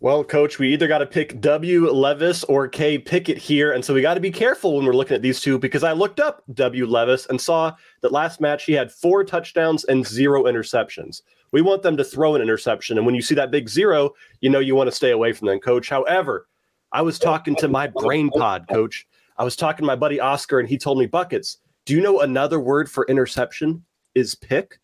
Well, 0.00 0.22
coach, 0.24 0.58
we 0.58 0.74
either 0.74 0.86
got 0.86 0.98
to 0.98 1.06
pick 1.06 1.40
W. 1.40 1.90
Levis 1.90 2.44
or 2.44 2.68
K. 2.68 2.98
Pickett 2.98 3.38
here. 3.38 3.72
And 3.72 3.82
so 3.82 3.94
we 3.94 4.02
got 4.02 4.12
to 4.12 4.20
be 4.20 4.30
careful 4.30 4.76
when 4.76 4.84
we're 4.84 4.92
looking 4.92 5.14
at 5.14 5.22
these 5.22 5.40
two 5.40 5.58
because 5.58 5.84
I 5.84 5.92
looked 5.92 6.20
up 6.20 6.42
W. 6.52 6.84
Levis 6.84 7.24
and 7.30 7.40
saw 7.40 7.74
that 8.02 8.12
last 8.12 8.42
match 8.42 8.64
he 8.64 8.74
had 8.74 8.92
four 8.92 9.24
touchdowns 9.24 9.84
and 9.84 10.06
zero 10.06 10.42
interceptions. 10.42 11.22
We 11.50 11.62
want 11.62 11.82
them 11.82 11.96
to 11.96 12.04
throw 12.04 12.34
an 12.34 12.42
interception. 12.42 12.98
And 12.98 13.06
when 13.06 13.14
you 13.14 13.22
see 13.22 13.34
that 13.36 13.50
big 13.50 13.70
zero, 13.70 14.10
you 14.42 14.50
know 14.50 14.58
you 14.58 14.74
want 14.74 14.88
to 14.88 14.94
stay 14.94 15.12
away 15.12 15.32
from 15.32 15.48
them, 15.48 15.60
coach. 15.60 15.88
However, 15.88 16.46
I 16.94 17.02
was 17.02 17.18
talking 17.18 17.56
to 17.56 17.66
my 17.66 17.88
brain 17.88 18.30
pod, 18.30 18.68
coach. 18.68 19.04
I 19.36 19.42
was 19.42 19.56
talking 19.56 19.82
to 19.82 19.86
my 19.86 19.96
buddy 19.96 20.20
Oscar, 20.20 20.60
and 20.60 20.68
he 20.68 20.78
told 20.78 20.96
me, 20.96 21.06
Buckets, 21.06 21.58
do 21.86 21.92
you 21.92 22.00
know 22.00 22.20
another 22.20 22.60
word 22.60 22.88
for 22.88 23.04
interception 23.06 23.84
is 24.14 24.36
pick? 24.36 24.78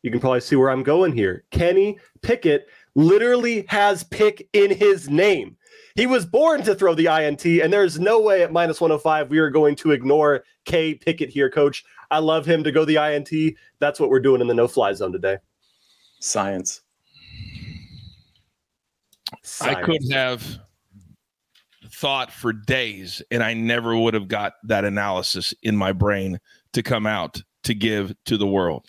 You 0.00 0.10
can 0.10 0.18
probably 0.18 0.40
see 0.40 0.56
where 0.56 0.70
I'm 0.70 0.82
going 0.82 1.12
here. 1.12 1.44
Kenny 1.50 1.98
Pickett 2.22 2.68
literally 2.94 3.66
has 3.68 4.02
pick 4.02 4.48
in 4.54 4.70
his 4.70 5.10
name. 5.10 5.58
He 5.94 6.06
was 6.06 6.24
born 6.24 6.62
to 6.62 6.74
throw 6.74 6.94
the 6.94 7.08
INT, 7.08 7.44
and 7.44 7.70
there's 7.70 8.00
no 8.00 8.18
way 8.18 8.42
at 8.42 8.50
minus 8.50 8.80
105 8.80 9.28
we 9.28 9.40
are 9.40 9.50
going 9.50 9.76
to 9.76 9.90
ignore 9.90 10.42
K 10.64 10.94
Pickett 10.94 11.28
here, 11.28 11.50
coach. 11.50 11.84
I 12.10 12.20
love 12.20 12.46
him 12.46 12.64
to 12.64 12.72
go 12.72 12.86
the 12.86 12.96
INT. 12.96 13.56
That's 13.78 14.00
what 14.00 14.08
we're 14.08 14.20
doing 14.20 14.40
in 14.40 14.46
the 14.46 14.54
no 14.54 14.66
fly 14.66 14.94
zone 14.94 15.12
today. 15.12 15.36
Science. 16.18 16.80
Science. 19.42 19.78
I 19.78 19.82
could 19.82 20.10
have 20.10 20.60
thought 22.00 22.32
for 22.32 22.52
days, 22.52 23.22
and 23.30 23.42
I 23.42 23.54
never 23.54 23.96
would 23.96 24.14
have 24.14 24.28
got 24.28 24.54
that 24.64 24.84
analysis 24.84 25.52
in 25.62 25.76
my 25.76 25.92
brain 25.92 26.40
to 26.72 26.82
come 26.82 27.06
out 27.06 27.42
to 27.64 27.74
give 27.74 28.14
to 28.24 28.38
the 28.38 28.46
world. 28.46 28.86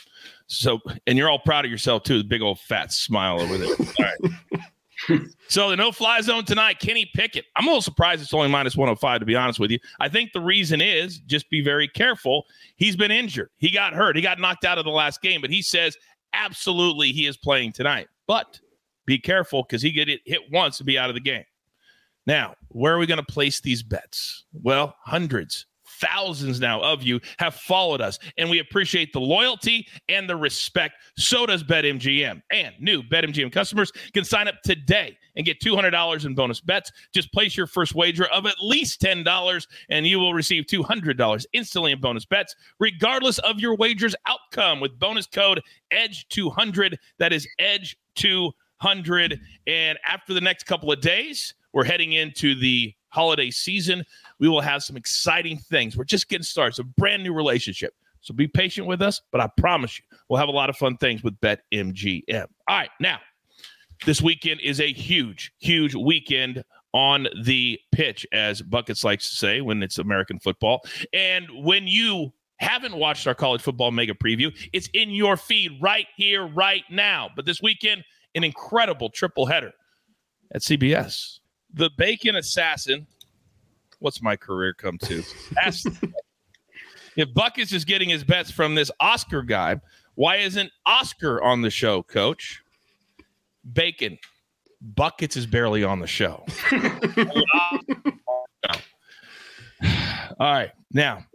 So, 0.47 0.79
and 1.05 1.17
you're 1.17 1.29
all 1.29 1.39
proud 1.39 1.65
of 1.65 1.71
yourself 1.71 2.03
too. 2.03 2.17
The 2.17 2.23
big 2.23 2.41
old 2.41 2.59
fat 2.59 2.91
smile 2.91 3.41
over 3.41 3.57
there. 3.57 3.75
All 3.79 4.05
right. 5.09 5.21
so 5.47 5.69
the 5.69 5.75
no 5.75 5.91
fly 5.91 6.21
zone 6.21 6.45
tonight, 6.45 6.79
Kenny 6.79 7.09
Pickett. 7.15 7.45
I'm 7.55 7.65
a 7.65 7.67
little 7.67 7.81
surprised 7.81 8.21
it's 8.21 8.33
only 8.33 8.49
minus 8.49 8.77
105, 8.77 9.19
to 9.19 9.25
be 9.25 9.35
honest 9.35 9.59
with 9.59 9.71
you. 9.71 9.79
I 9.99 10.09
think 10.09 10.31
the 10.31 10.41
reason 10.41 10.79
is 10.79 11.19
just 11.19 11.49
be 11.49 11.61
very 11.61 11.87
careful. 11.87 12.43
He's 12.75 12.95
been 12.95 13.11
injured. 13.11 13.49
He 13.57 13.71
got 13.71 13.93
hurt. 13.93 14.15
He 14.15 14.21
got 14.21 14.39
knocked 14.39 14.65
out 14.65 14.77
of 14.77 14.85
the 14.85 14.91
last 14.91 15.21
game, 15.21 15.41
but 15.41 15.49
he 15.49 15.61
says 15.61 15.97
absolutely 16.33 17.11
he 17.11 17.25
is 17.25 17.35
playing 17.37 17.71
tonight. 17.71 18.07
But 18.27 18.59
be 19.05 19.17
careful 19.17 19.63
because 19.63 19.81
he 19.81 19.91
get 19.91 20.07
it 20.07 20.21
hit 20.25 20.41
once 20.51 20.79
and 20.79 20.87
be 20.87 20.99
out 20.99 21.09
of 21.09 21.15
the 21.15 21.21
game. 21.21 21.43
Now, 22.27 22.55
where 22.69 22.93
are 22.93 22.99
we 22.99 23.07
going 23.07 23.23
to 23.23 23.33
place 23.33 23.61
these 23.61 23.81
bets? 23.83 24.45
Well, 24.53 24.95
hundreds, 25.03 25.65
thousands 25.99 26.59
now 26.59 26.81
of 26.81 27.03
you 27.03 27.19
have 27.37 27.55
followed 27.55 28.01
us, 28.01 28.19
and 28.37 28.49
we 28.49 28.59
appreciate 28.59 29.13
the 29.13 29.19
loyalty 29.19 29.87
and 30.09 30.29
the 30.29 30.35
respect. 30.35 30.95
So 31.17 31.45
does 31.45 31.63
BetMGM. 31.63 32.41
And 32.51 32.75
new 32.79 33.03
BetMGM 33.03 33.51
customers 33.51 33.91
can 34.13 34.23
sign 34.23 34.47
up 34.47 34.55
today 34.63 35.17
and 35.35 35.45
get 35.45 35.61
$200 35.61 36.25
in 36.25 36.35
bonus 36.35 36.61
bets. 36.61 36.91
Just 37.13 37.31
place 37.33 37.55
your 37.55 37.67
first 37.67 37.95
wager 37.95 38.25
of 38.25 38.45
at 38.45 38.55
least 38.61 39.01
$10, 39.01 39.67
and 39.89 40.05
you 40.05 40.19
will 40.19 40.33
receive 40.33 40.65
$200 40.65 41.45
instantly 41.53 41.91
in 41.91 41.99
bonus 42.01 42.25
bets, 42.25 42.55
regardless 42.79 43.39
of 43.39 43.59
your 43.59 43.75
wager's 43.75 44.15
outcome, 44.27 44.79
with 44.79 44.99
bonus 44.99 45.27
code 45.27 45.61
EDGE200. 45.93 46.97
That 47.19 47.33
is 47.33 47.47
EDGE200. 47.59 49.39
And 49.67 49.99
after 50.07 50.33
the 50.33 50.41
next 50.41 50.63
couple 50.65 50.91
of 50.91 51.01
days, 51.01 51.53
we're 51.73 51.85
heading 51.85 52.13
into 52.13 52.55
the 52.55 52.93
holiday 53.09 53.51
season. 53.51 54.03
We 54.39 54.49
will 54.49 54.61
have 54.61 54.83
some 54.83 54.97
exciting 54.97 55.57
things. 55.57 55.97
We're 55.97 56.03
just 56.03 56.29
getting 56.29 56.43
started. 56.43 56.69
It's 56.69 56.79
a 56.79 56.83
brand 56.83 57.23
new 57.23 57.33
relationship. 57.33 57.93
So 58.21 58.33
be 58.33 58.47
patient 58.47 58.87
with 58.87 59.01
us, 59.01 59.21
but 59.31 59.41
I 59.41 59.47
promise 59.57 59.97
you, 59.97 60.05
we'll 60.29 60.39
have 60.39 60.49
a 60.49 60.53
lot 60.53 60.69
of 60.69 60.77
fun 60.77 60.97
things 60.97 61.23
with 61.23 61.39
BetMGM. 61.41 62.45
All 62.67 62.77
right, 62.77 62.89
now, 62.99 63.19
this 64.05 64.21
weekend 64.21 64.61
is 64.61 64.79
a 64.79 64.91
huge, 64.91 65.51
huge 65.59 65.95
weekend 65.95 66.63
on 66.93 67.27
the 67.43 67.79
pitch, 67.91 68.25
as 68.31 68.61
Buckets 68.61 69.03
likes 69.03 69.29
to 69.29 69.35
say 69.35 69.61
when 69.61 69.81
it's 69.81 69.97
American 69.97 70.39
football. 70.39 70.81
And 71.13 71.47
when 71.63 71.87
you 71.87 72.31
haven't 72.57 72.95
watched 72.95 73.25
our 73.25 73.33
college 73.33 73.61
football 73.61 73.91
mega 73.91 74.13
preview, 74.13 74.55
it's 74.71 74.89
in 74.93 75.09
your 75.09 75.35
feed 75.35 75.79
right 75.81 76.07
here, 76.15 76.45
right 76.45 76.83
now. 76.91 77.29
But 77.35 77.45
this 77.45 77.61
weekend, 77.61 78.03
an 78.35 78.43
incredible 78.43 79.09
triple 79.09 79.45
header 79.45 79.73
at 80.53 80.61
CBS 80.61 81.39
the 81.73 81.89
bacon 81.97 82.35
assassin. 82.35 83.07
What's 83.99 84.21
my 84.21 84.35
career 84.35 84.73
come 84.73 84.97
to? 84.99 85.23
if 87.15 87.33
Buckets 87.33 87.71
is 87.71 87.85
getting 87.85 88.09
his 88.09 88.23
bets 88.23 88.49
from 88.49 88.75
this 88.75 88.89
Oscar 88.99 89.43
guy, 89.43 89.79
why 90.15 90.37
isn't 90.37 90.71
Oscar 90.85 91.41
on 91.41 91.61
the 91.61 91.69
show, 91.69 92.03
coach? 92.03 92.63
Bacon. 93.73 94.17
Buckets 94.81 95.37
is 95.37 95.45
barely 95.45 95.83
on 95.83 95.99
the 95.99 96.07
show. 96.07 96.43
All 100.39 100.51
right. 100.51 100.71
Now, 100.91 101.25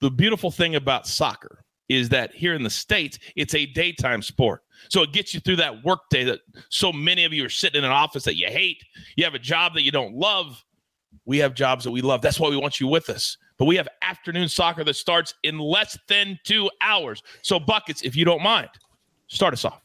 the 0.00 0.10
beautiful 0.10 0.50
thing 0.50 0.74
about 0.74 1.06
soccer 1.06 1.63
is 1.88 2.08
that 2.10 2.34
here 2.34 2.54
in 2.54 2.62
the 2.62 2.70
States, 2.70 3.18
it's 3.36 3.54
a 3.54 3.66
daytime 3.66 4.22
sport. 4.22 4.62
So 4.88 5.02
it 5.02 5.12
gets 5.12 5.34
you 5.34 5.40
through 5.40 5.56
that 5.56 5.84
workday 5.84 6.24
that 6.24 6.40
so 6.68 6.92
many 6.92 7.24
of 7.24 7.32
you 7.32 7.44
are 7.44 7.50
sitting 7.50 7.78
in 7.78 7.84
an 7.84 7.90
office 7.90 8.24
that 8.24 8.36
you 8.36 8.46
hate. 8.46 8.82
You 9.16 9.24
have 9.24 9.34
a 9.34 9.38
job 9.38 9.74
that 9.74 9.82
you 9.82 9.90
don't 9.90 10.14
love. 10.14 10.62
We 11.26 11.38
have 11.38 11.54
jobs 11.54 11.84
that 11.84 11.90
we 11.90 12.00
love. 12.00 12.22
That's 12.22 12.40
why 12.40 12.48
we 12.48 12.56
want 12.56 12.80
you 12.80 12.88
with 12.88 13.08
us. 13.08 13.36
But 13.58 13.66
we 13.66 13.76
have 13.76 13.88
afternoon 14.02 14.48
soccer 14.48 14.82
that 14.84 14.96
starts 14.96 15.34
in 15.42 15.58
less 15.58 15.96
than 16.08 16.38
two 16.44 16.68
hours. 16.80 17.22
So, 17.42 17.60
Buckets, 17.60 18.02
if 18.02 18.16
you 18.16 18.24
don't 18.24 18.42
mind, 18.42 18.68
start 19.28 19.52
us 19.52 19.64
off. 19.64 19.83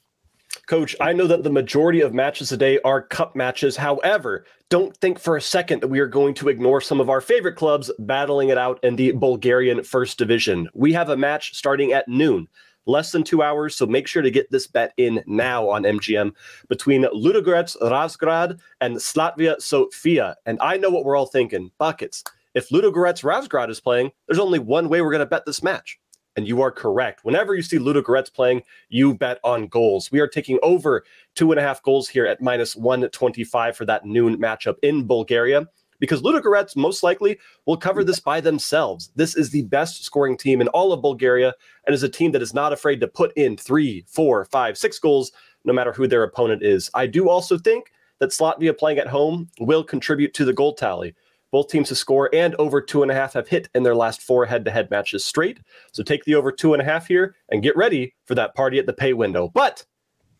Coach, 0.69 0.95
I 1.01 1.13
know 1.13 1.25
that 1.25 1.41
the 1.41 1.49
majority 1.49 1.99
of 2.01 2.13
matches 2.13 2.49
today 2.49 2.77
are 2.85 3.01
cup 3.01 3.35
matches. 3.35 3.75
However, 3.75 4.45
don't 4.69 4.95
think 4.97 5.17
for 5.17 5.35
a 5.35 5.41
second 5.41 5.79
that 5.79 5.87
we 5.87 5.99
are 5.99 6.05
going 6.05 6.35
to 6.35 6.47
ignore 6.47 6.79
some 6.79 7.01
of 7.01 7.09
our 7.09 7.21
favorite 7.21 7.55
clubs 7.55 7.89
battling 7.97 8.49
it 8.49 8.57
out 8.59 8.79
in 8.83 8.95
the 8.95 9.13
Bulgarian 9.13 9.83
First 9.83 10.19
Division. 10.19 10.69
We 10.75 10.93
have 10.93 11.09
a 11.09 11.17
match 11.17 11.55
starting 11.55 11.91
at 11.91 12.07
noon 12.07 12.47
less 12.85 13.11
than 13.11 13.23
two 13.23 13.41
hours. 13.41 13.75
So 13.75 13.87
make 13.87 14.05
sure 14.05 14.21
to 14.21 14.29
get 14.29 14.51
this 14.51 14.67
bet 14.67 14.93
in 14.97 15.23
now 15.25 15.67
on 15.67 15.85
MGM 15.85 16.33
between 16.67 17.01
Ludogorets 17.05 17.75
Razgrad 17.81 18.59
and 18.79 19.01
Slavia 19.01 19.55
Sofia. 19.59 20.35
And 20.45 20.59
I 20.61 20.77
know 20.77 20.91
what 20.91 21.03
we're 21.03 21.17
all 21.17 21.25
thinking 21.25 21.71
buckets. 21.79 22.23
If 22.53 22.69
Ludogorets 22.69 23.23
Razgrad 23.23 23.71
is 23.71 23.81
playing, 23.81 24.11
there's 24.27 24.37
only 24.37 24.59
one 24.59 24.87
way 24.87 25.01
we're 25.01 25.09
going 25.09 25.19
to 25.19 25.25
bet 25.25 25.47
this 25.47 25.63
match. 25.63 25.99
And 26.39 26.47
you 26.47 26.61
are 26.61 26.71
correct. 26.71 27.25
Whenever 27.25 27.53
you 27.53 27.61
see 27.61 27.77
Ludogorets 27.77 28.33
playing, 28.33 28.63
you 28.87 29.13
bet 29.13 29.41
on 29.43 29.67
goals. 29.67 30.09
We 30.09 30.21
are 30.21 30.27
taking 30.27 30.57
over 30.63 31.03
two 31.35 31.51
and 31.51 31.59
a 31.59 31.61
half 31.61 31.83
goals 31.83 32.07
here 32.07 32.25
at 32.25 32.41
minus 32.41 32.77
125 32.77 33.75
for 33.75 33.83
that 33.83 34.05
noon 34.05 34.39
matchup 34.39 34.75
in 34.81 35.05
Bulgaria 35.05 35.67
because 35.99 36.21
Ludogorets 36.21 36.77
most 36.77 37.03
likely 37.03 37.37
will 37.65 37.75
cover 37.75 38.05
this 38.05 38.21
by 38.21 38.39
themselves. 38.39 39.11
This 39.17 39.35
is 39.35 39.49
the 39.49 39.63
best 39.63 40.05
scoring 40.05 40.37
team 40.37 40.61
in 40.61 40.69
all 40.69 40.93
of 40.93 41.01
Bulgaria 41.01 41.53
and 41.85 41.93
is 41.93 42.03
a 42.03 42.07
team 42.07 42.31
that 42.31 42.41
is 42.41 42.53
not 42.53 42.71
afraid 42.71 43.01
to 43.01 43.07
put 43.09 43.33
in 43.35 43.57
three, 43.57 44.05
four, 44.07 44.45
five, 44.45 44.77
six 44.77 44.97
goals, 44.97 45.33
no 45.65 45.73
matter 45.73 45.91
who 45.91 46.07
their 46.07 46.23
opponent 46.23 46.63
is. 46.63 46.89
I 46.93 47.05
do 47.05 47.27
also 47.27 47.57
think 47.57 47.91
that 48.19 48.31
Slavia 48.31 48.73
playing 48.73 48.99
at 48.99 49.07
home 49.07 49.49
will 49.59 49.83
contribute 49.83 50.33
to 50.35 50.45
the 50.45 50.53
goal 50.53 50.73
tally. 50.73 51.15
Both 51.51 51.69
teams 51.69 51.89
to 51.89 51.95
score 51.95 52.29
and 52.33 52.55
over 52.55 52.81
two 52.81 53.01
and 53.01 53.11
a 53.11 53.15
half 53.15 53.33
have 53.33 53.47
hit 53.47 53.69
in 53.73 53.83
their 53.83 53.95
last 53.95 54.21
four 54.21 54.45
head 54.45 54.65
to 54.65 54.71
head 54.71 54.89
matches 54.91 55.25
straight. 55.25 55.59
So 55.91 56.03
take 56.03 56.23
the 56.25 56.35
over 56.35 56.51
two 56.51 56.73
and 56.73 56.81
a 56.81 56.85
half 56.85 57.07
here 57.07 57.35
and 57.49 57.63
get 57.63 57.75
ready 57.75 58.13
for 58.25 58.35
that 58.35 58.55
party 58.55 58.77
at 58.79 58.85
the 58.85 58.93
pay 58.93 59.13
window. 59.13 59.49
But 59.53 59.85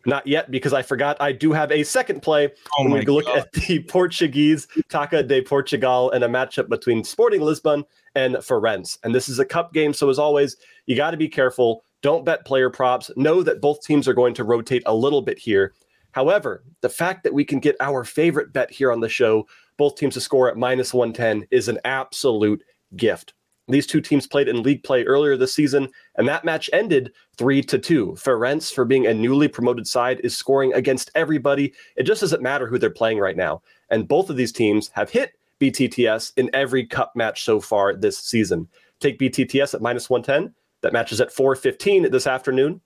not 0.06 0.26
yet, 0.26 0.50
because 0.50 0.72
I 0.72 0.82
forgot 0.82 1.16
I 1.20 1.32
do 1.32 1.52
have 1.52 1.70
a 1.70 1.82
second 1.82 2.22
play 2.22 2.50
oh 2.78 2.84
when 2.84 2.92
we 2.92 3.04
look 3.04 3.26
God. 3.26 3.38
at 3.38 3.52
the 3.66 3.80
Portuguese 3.80 4.66
Taça 4.88 5.26
de 5.26 5.42
Portugal 5.42 6.10
and 6.10 6.24
a 6.24 6.28
matchup 6.28 6.68
between 6.68 7.04
Sporting 7.04 7.42
Lisbon 7.42 7.84
and 8.14 8.36
Farense. 8.36 8.98
And 9.04 9.14
this 9.14 9.28
is 9.28 9.38
a 9.38 9.44
cup 9.44 9.72
game. 9.72 9.92
So, 9.92 10.08
as 10.08 10.18
always, 10.18 10.56
you 10.86 10.96
got 10.96 11.10
to 11.10 11.16
be 11.16 11.28
careful. 11.28 11.84
Don't 12.02 12.24
bet 12.24 12.46
player 12.46 12.70
props. 12.70 13.10
Know 13.16 13.42
that 13.42 13.60
both 13.60 13.82
teams 13.82 14.08
are 14.08 14.14
going 14.14 14.34
to 14.34 14.44
rotate 14.44 14.82
a 14.86 14.94
little 14.94 15.20
bit 15.20 15.38
here. 15.38 15.74
However, 16.12 16.64
the 16.80 16.88
fact 16.88 17.24
that 17.24 17.34
we 17.34 17.44
can 17.44 17.60
get 17.60 17.76
our 17.80 18.04
favorite 18.04 18.52
bet 18.52 18.70
here 18.70 18.92
on 18.92 19.00
the 19.00 19.08
show, 19.08 19.46
both 19.76 19.96
teams 19.96 20.14
to 20.14 20.20
score 20.20 20.48
at 20.48 20.56
minus 20.56 20.92
110, 20.92 21.46
is 21.50 21.68
an 21.68 21.78
absolute 21.84 22.62
gift. 22.96 23.34
These 23.68 23.86
two 23.86 24.00
teams 24.00 24.26
played 24.26 24.48
in 24.48 24.62
league 24.62 24.82
play 24.82 25.04
earlier 25.04 25.36
this 25.36 25.54
season, 25.54 25.88
and 26.16 26.26
that 26.26 26.44
match 26.44 26.68
ended 26.72 27.12
three 27.36 27.62
to 27.62 27.78
two. 27.78 28.16
Farense, 28.18 28.72
for 28.72 28.84
being 28.84 29.06
a 29.06 29.14
newly 29.14 29.48
promoted 29.48 29.86
side, 29.86 30.20
is 30.24 30.36
scoring 30.36 30.72
against 30.74 31.10
everybody. 31.14 31.72
It 31.96 32.02
just 32.02 32.20
doesn't 32.20 32.42
matter 32.42 32.66
who 32.66 32.78
they're 32.78 32.90
playing 32.90 33.18
right 33.18 33.36
now. 33.36 33.62
And 33.90 34.08
both 34.08 34.28
of 34.30 34.36
these 34.36 34.52
teams 34.52 34.90
have 34.94 35.10
hit 35.10 35.34
BTTS 35.60 36.32
in 36.36 36.50
every 36.52 36.84
cup 36.84 37.12
match 37.14 37.44
so 37.44 37.60
far 37.60 37.94
this 37.94 38.18
season. 38.18 38.66
Take 38.98 39.18
BTTS 39.18 39.74
at 39.74 39.82
minus 39.82 40.10
110. 40.10 40.52
That 40.82 40.92
matches 40.92 41.20
at 41.20 41.32
415 41.32 42.10
this 42.10 42.26
afternoon. 42.26 42.80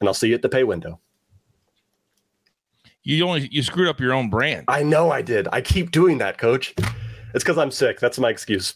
And 0.00 0.08
I'll 0.08 0.14
see 0.14 0.28
you 0.28 0.34
at 0.34 0.42
the 0.42 0.48
pay 0.48 0.64
window. 0.64 0.98
You 3.04 3.26
only 3.26 3.48
you 3.50 3.62
screwed 3.62 3.88
up 3.88 4.00
your 4.00 4.12
own 4.12 4.30
brand. 4.30 4.64
I 4.68 4.82
know 4.82 5.10
I 5.10 5.22
did. 5.22 5.48
I 5.52 5.60
keep 5.60 5.90
doing 5.90 6.18
that, 6.18 6.38
coach. 6.38 6.74
It's 7.34 7.42
because 7.42 7.58
I'm 7.58 7.70
sick. 7.70 7.98
That's 7.98 8.18
my 8.18 8.30
excuse. 8.30 8.74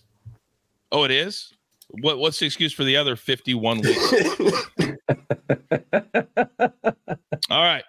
Oh, 0.90 1.04
it 1.04 1.11
is. 1.11 1.52
What 2.00 2.18
what's 2.18 2.38
the 2.38 2.47
excuse 2.47 2.73
for 2.73 2.85
the 2.85 2.97
other 2.97 3.14
51 3.16 3.80
weeks? 3.80 4.12
All 7.50 7.62
right. 7.62 7.85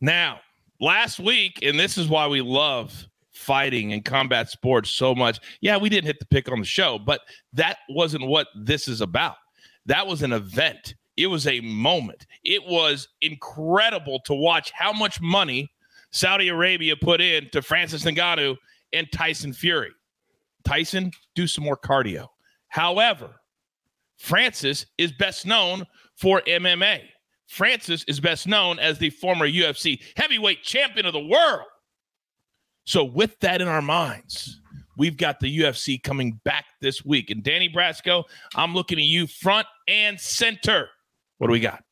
Now, 0.00 0.40
last 0.80 1.18
week, 1.18 1.58
and 1.62 1.78
this 1.78 1.98
is 1.98 2.08
why 2.08 2.28
we 2.28 2.40
love 2.40 3.06
fighting 3.32 3.92
and 3.92 4.04
combat 4.04 4.50
sports 4.50 4.90
so 4.90 5.14
much. 5.14 5.40
Yeah, 5.60 5.76
we 5.76 5.88
didn't 5.88 6.06
hit 6.06 6.18
the 6.18 6.26
pick 6.26 6.50
on 6.50 6.60
the 6.60 6.66
show, 6.66 6.98
but 6.98 7.20
that 7.52 7.78
wasn't 7.88 8.26
what 8.26 8.48
this 8.54 8.88
is 8.88 9.00
about. 9.00 9.36
That 9.86 10.06
was 10.06 10.22
an 10.22 10.32
event. 10.32 10.94
It 11.16 11.28
was 11.28 11.46
a 11.46 11.60
moment. 11.60 12.26
It 12.44 12.64
was 12.66 13.08
incredible 13.22 14.20
to 14.20 14.34
watch 14.34 14.70
how 14.72 14.92
much 14.92 15.20
money 15.20 15.70
Saudi 16.10 16.48
Arabia 16.48 16.96
put 16.96 17.20
in 17.20 17.48
to 17.50 17.62
Francis 17.62 18.04
Ngannou 18.04 18.56
and 18.92 19.10
Tyson 19.12 19.52
Fury. 19.52 19.90
Tyson, 20.64 21.10
do 21.34 21.46
some 21.46 21.64
more 21.64 21.76
cardio. 21.76 22.28
However, 22.68 23.40
Francis 24.16 24.86
is 24.98 25.12
best 25.12 25.46
known 25.46 25.86
for 26.16 26.40
MMA. 26.42 27.02
Francis 27.46 28.04
is 28.08 28.18
best 28.18 28.46
known 28.46 28.78
as 28.78 28.98
the 28.98 29.10
former 29.10 29.46
UFC 29.46 30.02
heavyweight 30.16 30.62
champion 30.62 31.06
of 31.06 31.12
the 31.12 31.24
world. 31.24 31.66
So, 32.84 33.04
with 33.04 33.38
that 33.40 33.60
in 33.60 33.68
our 33.68 33.82
minds, 33.82 34.60
we've 34.96 35.16
got 35.16 35.40
the 35.40 35.58
UFC 35.58 36.02
coming 36.02 36.40
back 36.44 36.64
this 36.80 37.04
week. 37.04 37.30
And 37.30 37.42
Danny 37.42 37.68
Brasco, 37.68 38.24
I'm 38.54 38.74
looking 38.74 38.98
at 38.98 39.04
you 39.04 39.26
front 39.26 39.66
and 39.88 40.18
center. 40.18 40.88
What 41.38 41.48
do 41.48 41.52
we 41.52 41.60
got? 41.60 41.82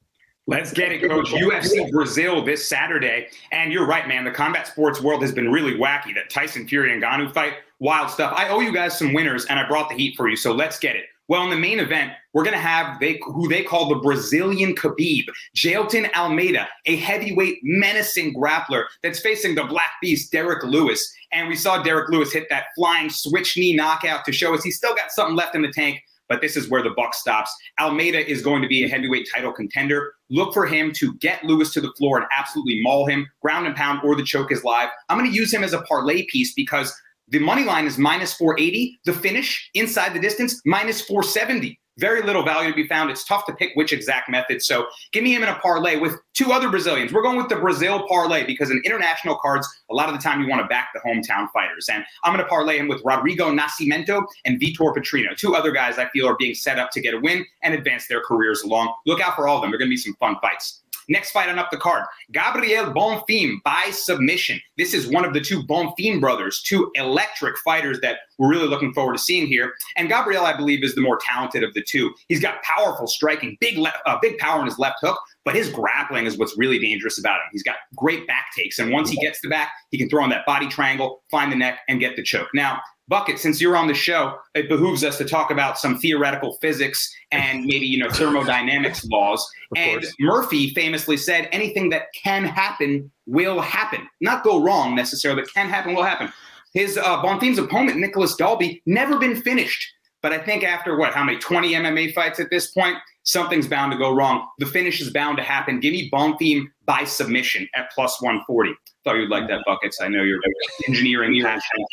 Let's 0.47 0.73
get 0.73 0.93
it, 0.93 1.09
coach. 1.09 1.31
UFC 1.31 1.91
Brazil 1.91 2.45
this 2.45 2.69
Saturday. 2.69 3.29
And 3.51 3.73
you're 3.73 3.87
right, 3.87 4.07
man. 4.07 4.25
The 4.25 4.31
combat 4.31 4.67
sports 4.67 5.01
world 5.01 5.23
has 5.23 5.33
been 5.33 5.51
really 5.51 5.73
wacky. 5.73 6.15
That 6.15 6.29
Tyson 6.29 6.69
Fury 6.69 6.93
and 6.93 7.03
Ngannou 7.03 7.33
fight, 7.33 7.55
wild 7.79 8.11
stuff. 8.11 8.35
I 8.37 8.49
owe 8.51 8.61
you 8.61 8.73
guys 8.73 8.99
some 8.99 9.15
winners, 9.15 9.47
and 9.47 9.59
I 9.59 9.67
brought 9.67 9.89
the 9.89 9.95
heat 9.95 10.17
for 10.17 10.29
you. 10.29 10.37
So 10.37 10.53
let's 10.53 10.79
get 10.79 10.97
it. 10.97 11.07
Well, 11.29 11.45
in 11.45 11.51
the 11.51 11.57
main 11.57 11.81
event, 11.81 12.13
we're 12.35 12.45
going 12.45 12.55
to 12.55 12.61
have 12.61 13.01
they 13.01 13.19
who 13.25 13.49
they 13.49 13.63
call 13.63 13.89
the 13.89 13.95
Brazilian 13.95 14.75
Khabib, 14.75 15.25
Jailton 15.57 16.13
Almeida, 16.15 16.69
a 16.85 16.97
heavyweight 16.97 17.61
menacing 17.63 18.35
grappler 18.35 18.85
that's 19.03 19.21
facing 19.21 19.55
the 19.55 19.65
Black 19.65 19.93
Beast, 20.03 20.31
Derrick 20.31 20.63
Lewis. 20.63 21.11
And 21.33 21.49
we 21.49 21.57
saw 21.57 21.83
Derrick 21.83 22.11
Lewis 22.11 22.31
hit 22.31 22.49
that 22.51 22.67
flying 22.77 23.09
switch 23.09 23.57
knee 23.57 23.75
knockout 23.75 24.27
to 24.27 24.33
show 24.33 24.55
us 24.55 24.63
he's 24.63 24.77
still 24.77 24.95
got 24.95 25.11
something 25.11 25.35
left 25.35 25.55
in 25.55 25.63
the 25.63 25.73
tank. 25.73 26.03
But 26.29 26.41
this 26.41 26.57
is 26.57 26.71
where 26.71 26.83
the 26.83 26.91
buck 26.91 27.15
stops. 27.15 27.55
Almeida 27.79 28.29
is 28.29 28.43
going 28.43 28.63
to 28.63 28.69
be 28.69 28.85
a 28.85 28.89
heavyweight 28.89 29.29
title 29.33 29.53
contender. 29.53 30.15
Look 30.31 30.55
for 30.55 30.67
him 30.67 30.93
to 30.95 31.15
get 31.17 31.45
Lewis 31.45 31.73
to 31.75 31.81
the 31.81 31.93
floor 31.99 32.19
and 32.19 32.27
absolutely 32.37 32.81
maul 32.83 33.07
him, 33.07 33.27
ground 33.43 33.67
and 33.67 33.77
pound, 33.77 34.01
or 34.05 34.17
the 34.17 34.25
choke 34.25 34.51
is 34.51 34.65
live. 34.65 34.89
I'm 35.09 35.19
going 35.19 35.31
to 35.31 35.37
use 35.37 35.53
him 35.53 35.65
as 35.65 35.73
a 35.73 35.83
parlay 35.83 36.25
piece 36.27 36.55
because 36.55 36.95
the 37.29 37.39
money 37.39 37.65
line 37.65 37.87
is 37.87 37.99
minus 37.99 38.35
480. 38.35 39.01
The 39.05 39.13
finish 39.13 39.71
inside 39.75 40.15
the 40.15 40.21
distance, 40.21 40.61
minus 40.65 41.01
470. 41.03 41.79
Very 41.99 42.23
little 42.23 42.43
value 42.43 42.71
to 42.71 42.75
be 42.75 42.89
found. 42.89 43.11
It's 43.11 43.25
tough 43.25 43.47
to 43.47 43.53
pick 43.53 43.71
which 43.75 43.93
exact 43.93 44.29
method. 44.29 44.63
So 44.63 44.87
give 45.13 45.23
me 45.23 45.35
him 45.35 45.43
in 45.43 45.49
a 45.49 45.55
parlay 45.57 45.97
with 45.97 46.17
two 46.33 46.51
other 46.51 46.69
Brazilians. 46.69 47.13
We're 47.13 47.23
going 47.23 47.37
with 47.37 47.49
the 47.49 47.57
Brazil 47.57 48.07
parlay 48.09 48.45
because 48.45 48.71
in 48.71 48.83
international 48.85 49.37
cards, 49.37 49.69
a 49.91 49.95
lot 49.95 50.09
of 50.09 50.15
the 50.15 50.21
time 50.21 50.43
you 50.43 50.49
want 50.49 50.61
to 50.63 50.67
back 50.67 50.91
the 50.93 51.01
hometown 51.01 51.49
fighters. 51.53 51.89
And 51.89 52.05
I'm 52.25 52.33
going 52.33 52.45
to 52.45 52.49
parlay 52.49 52.79
him 52.79 52.89
with 52.89 53.01
Rodrigo 53.05 53.51
Nascimento 53.51 54.25
and 54.45 54.61
Vitor 54.61 54.95
Petrino, 54.95 55.37
two 55.37 55.55
other 55.55 55.71
guys 55.71 55.99
I 55.99 56.09
feel 56.09 56.27
are 56.27 56.37
being 56.37 56.55
set 56.55 56.79
up 56.79 56.91
to 56.93 57.01
get 57.01 57.15
a 57.15 57.21
win 57.21 57.45
and 57.63 57.75
advance 57.75 58.09
their 58.09 58.23
careers 58.23 58.63
along. 58.63 58.93
Look 59.07 59.21
out 59.21 59.37
for 59.37 59.47
all 59.47 59.57
of 59.57 59.63
them. 59.63 59.71
They're 59.71 59.79
going 59.79 59.91
to 59.91 59.95
be 59.95 59.97
some 59.97 60.15
fun 60.15 60.37
fights. 60.43 60.84
Next 61.09 61.31
fight 61.31 61.49
on 61.49 61.59
up 61.59 61.71
the 61.71 61.77
card, 61.77 62.05
Gabriel 62.33 62.93
Bonfim 62.93 63.57
by 63.65 63.91
submission. 63.91 64.61
This 64.79 64.95
is 64.95 65.07
one 65.07 65.25
of 65.25 65.35
the 65.35 65.41
two 65.41 65.63
Bonfim 65.63 66.21
brothers, 66.21 66.63
two 66.63 66.91
electric 66.95 67.59
fighters 67.59 68.01
that 68.01 68.19
we're 68.39 68.49
really 68.49 68.69
looking 68.69 68.93
forward 68.93 69.15
to 69.15 69.19
seeing 69.19 69.47
here. 69.47 69.75
And 69.97 70.09
Gabriel, 70.09 70.45
I 70.45 70.57
believe, 70.57 70.83
is 70.83 70.95
the 70.95 71.01
more 71.01 71.19
talented 71.19 71.63
of 71.63 71.75
the 71.75 71.83
two. 71.83 72.13
He's 72.29 72.41
got 72.41 72.63
powerful 72.63 73.07
striking, 73.07 73.57
big 73.61 73.79
le- 73.79 73.93
uh, 74.07 74.19
big 74.21 74.39
power 74.39 74.61
in 74.61 74.67
his 74.67 74.79
left 74.79 74.99
hook, 75.01 75.19
but 75.45 75.55
his 75.55 75.69
grappling 75.69 76.27
is 76.27 76.39
what's 76.39 76.57
really 76.57 76.79
dangerous 76.79 77.19
about 77.19 77.37
him. 77.37 77.49
He's 77.53 77.63
got 77.63 77.77
great 77.97 78.27
back 78.27 78.47
takes, 78.57 78.79
and 78.79 78.93
once 78.93 79.11
he 79.11 79.17
gets 79.21 79.41
the 79.41 79.49
back, 79.49 79.73
he 79.91 79.99
can 79.99 80.09
throw 80.09 80.23
on 80.23 80.31
that 80.31 80.47
body 80.47 80.69
triangle, 80.69 81.23
find 81.31 81.53
the 81.53 81.57
neck, 81.57 81.81
and 81.89 82.01
get 82.01 82.17
the 82.17 82.23
choke. 82.23 82.49
Now, 82.55 82.81
Bucket, 83.07 83.39
since 83.39 83.61
you're 83.61 83.77
on 83.77 83.87
the 83.87 83.95
show, 83.95 84.39
it 84.55 84.69
behooves 84.69 85.05
us 85.05 85.19
to 85.19 85.25
talk 85.25 85.51
about 85.51 85.79
some 85.79 85.99
theoretical 85.99 86.55
physics 86.63 87.15
and 87.33 87.65
maybe 87.65 87.87
you 87.87 87.99
know 87.99 88.11
thermodynamics 88.11 89.05
laws. 89.11 89.47
And 89.77 90.05
Murphy 90.21 90.71
famously 90.71 91.17
said, 91.17 91.49
"Anything 91.53 91.91
that 91.91 92.07
can 92.15 92.45
happen 92.45 93.11
will 93.27 93.61
happen. 93.61 94.09
Not 94.21 94.43
go 94.43 94.63
wrong 94.63 94.95
necessarily, 94.95 95.43
but 95.43 95.53
can 95.53 95.69
happen 95.69 95.95
will 95.95 96.03
happen." 96.03 96.33
His 96.73 96.97
uh, 96.97 97.23
Bonfim's 97.23 97.59
opponent, 97.59 97.99
Nicolas 97.99 98.35
Dalby, 98.35 98.83
never 98.87 99.19
been 99.19 99.41
finished. 99.41 99.87
But 100.23 100.33
I 100.33 100.39
think 100.39 100.65
after 100.65 100.97
what, 100.97 101.13
how 101.13 101.23
many 101.23 101.39
20 101.39 101.73
MMA 101.73 102.15
fights 102.15 102.41
at 102.41 102.49
this 102.51 102.71
point, 102.71 102.97
something's 103.25 103.69
bound 103.69 103.93
to 103.93 103.99
go 103.99 104.15
wrong. 104.15 104.49
The 104.59 104.65
finish 104.65 105.01
is 105.01 105.11
bound 105.11 105.37
to 105.37 105.43
happen. 105.43 105.81
Give 105.81 105.93
me 105.93 106.11
Bonfim 106.11 106.65
by 106.87 107.05
submission 107.05 107.69
at 107.75 107.91
plus 107.93 108.21
140. 108.23 108.75
Thought 109.05 109.17
you'd 109.17 109.31
like 109.31 109.49
that, 109.49 109.61
Buckets. 109.67 110.01
I 110.01 110.09
know 110.09 110.23
you're 110.23 110.41
engineering 110.89 111.41
passion. 111.43 111.85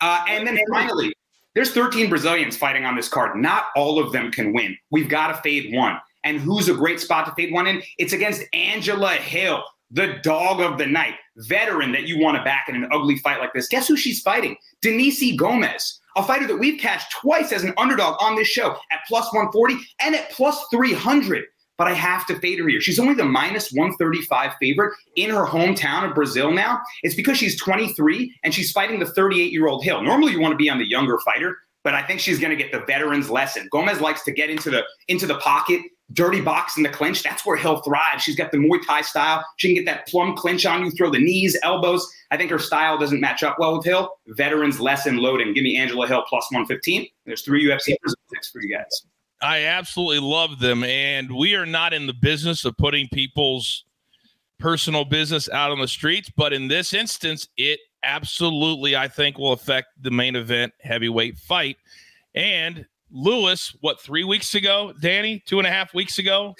Uh, 0.00 0.24
and 0.28 0.46
then 0.46 0.58
finally, 0.70 1.12
there's 1.54 1.72
13 1.72 2.08
Brazilians 2.08 2.56
fighting 2.56 2.84
on 2.84 2.96
this 2.96 3.08
card. 3.08 3.36
Not 3.36 3.66
all 3.76 3.98
of 3.98 4.12
them 4.12 4.30
can 4.30 4.52
win. 4.52 4.76
We've 4.90 5.08
got 5.08 5.28
to 5.28 5.34
fade 5.42 5.74
one. 5.74 5.98
And 6.24 6.38
who's 6.38 6.68
a 6.68 6.74
great 6.74 7.00
spot 7.00 7.26
to 7.26 7.32
fade 7.32 7.52
one 7.52 7.66
in? 7.66 7.82
It's 7.98 8.12
against 8.12 8.44
Angela 8.52 9.14
Hill, 9.14 9.62
the 9.90 10.18
dog 10.22 10.60
of 10.60 10.78
the 10.78 10.86
night, 10.86 11.14
veteran 11.36 11.92
that 11.92 12.04
you 12.04 12.18
want 12.18 12.36
to 12.36 12.44
back 12.44 12.68
in 12.68 12.76
an 12.76 12.88
ugly 12.92 13.16
fight 13.18 13.40
like 13.40 13.52
this. 13.52 13.68
Guess 13.68 13.88
who 13.88 13.96
she's 13.96 14.20
fighting? 14.20 14.56
Denise 14.82 15.36
Gomes, 15.36 16.00
a 16.16 16.22
fighter 16.22 16.46
that 16.46 16.58
we've 16.58 16.80
cashed 16.80 17.10
twice 17.12 17.52
as 17.52 17.64
an 17.64 17.74
underdog 17.78 18.16
on 18.20 18.36
this 18.36 18.48
show 18.48 18.76
at 18.92 19.00
plus 19.08 19.32
140 19.32 19.76
and 20.00 20.14
at 20.14 20.30
plus 20.30 20.66
300 20.70 21.44
but 21.80 21.88
I 21.88 21.94
have 21.94 22.26
to 22.26 22.38
fade 22.40 22.58
her 22.58 22.68
here. 22.68 22.82
She's 22.82 22.98
only 22.98 23.14
the 23.14 23.24
minus 23.24 23.72
135 23.72 24.52
favorite 24.60 24.92
in 25.16 25.30
her 25.30 25.46
hometown 25.46 26.06
of 26.06 26.14
Brazil 26.14 26.52
now. 26.52 26.78
It's 27.02 27.14
because 27.14 27.38
she's 27.38 27.58
23 27.58 28.36
and 28.44 28.52
she's 28.52 28.70
fighting 28.70 28.98
the 28.98 29.06
38 29.06 29.50
year 29.50 29.66
old 29.66 29.82
Hill. 29.82 30.02
Normally, 30.02 30.32
you 30.32 30.42
want 30.42 30.52
to 30.52 30.58
be 30.58 30.68
on 30.68 30.76
the 30.76 30.86
younger 30.86 31.18
fighter, 31.20 31.56
but 31.82 31.94
I 31.94 32.02
think 32.02 32.20
she's 32.20 32.38
going 32.38 32.50
to 32.50 32.62
get 32.62 32.70
the 32.70 32.84
veteran's 32.84 33.30
lesson. 33.30 33.66
Gomes 33.72 33.98
likes 33.98 34.22
to 34.24 34.30
get 34.30 34.50
into 34.50 34.68
the 34.68 34.84
into 35.08 35.26
the 35.26 35.38
pocket, 35.38 35.80
dirty 36.12 36.42
box 36.42 36.76
in 36.76 36.82
the 36.82 36.90
clinch. 36.90 37.22
That's 37.22 37.46
where 37.46 37.56
Hill 37.56 37.80
thrives. 37.80 38.24
She's 38.24 38.36
got 38.36 38.52
the 38.52 38.58
Muay 38.58 38.86
Thai 38.86 39.00
style. 39.00 39.42
She 39.56 39.68
can 39.68 39.82
get 39.82 39.90
that 39.90 40.06
plum 40.06 40.36
clinch 40.36 40.66
on 40.66 40.84
you, 40.84 40.90
throw 40.90 41.08
the 41.08 41.18
knees, 41.18 41.56
elbows. 41.62 42.06
I 42.30 42.36
think 42.36 42.50
her 42.50 42.58
style 42.58 42.98
doesn't 42.98 43.22
match 43.22 43.42
up 43.42 43.56
well 43.58 43.78
with 43.78 43.86
Hill. 43.86 44.12
Veterans 44.26 44.80
lesson 44.80 45.16
loading. 45.16 45.54
Give 45.54 45.64
me 45.64 45.78
Angela 45.78 46.06
Hill 46.06 46.26
plus 46.28 46.46
115. 46.50 47.06
There's 47.24 47.40
three 47.40 47.64
UFC 47.64 47.94
picks 48.30 48.50
for 48.50 48.60
you 48.60 48.76
guys. 48.76 49.06
I 49.42 49.64
absolutely 49.64 50.20
love 50.20 50.58
them. 50.58 50.84
And 50.84 51.34
we 51.34 51.54
are 51.54 51.66
not 51.66 51.92
in 51.92 52.06
the 52.06 52.14
business 52.14 52.64
of 52.64 52.76
putting 52.76 53.08
people's 53.08 53.84
personal 54.58 55.04
business 55.04 55.48
out 55.48 55.70
on 55.70 55.80
the 55.80 55.88
streets. 55.88 56.30
But 56.36 56.52
in 56.52 56.68
this 56.68 56.92
instance, 56.92 57.48
it 57.56 57.80
absolutely, 58.02 58.96
I 58.96 59.08
think, 59.08 59.38
will 59.38 59.52
affect 59.52 59.88
the 60.00 60.10
main 60.10 60.36
event 60.36 60.72
heavyweight 60.80 61.38
fight. 61.38 61.76
And 62.34 62.86
Lewis, 63.10 63.74
what, 63.80 64.00
three 64.00 64.24
weeks 64.24 64.54
ago, 64.54 64.92
Danny, 65.00 65.42
two 65.46 65.58
and 65.58 65.66
a 65.66 65.70
half 65.70 65.94
weeks 65.94 66.18
ago, 66.18 66.54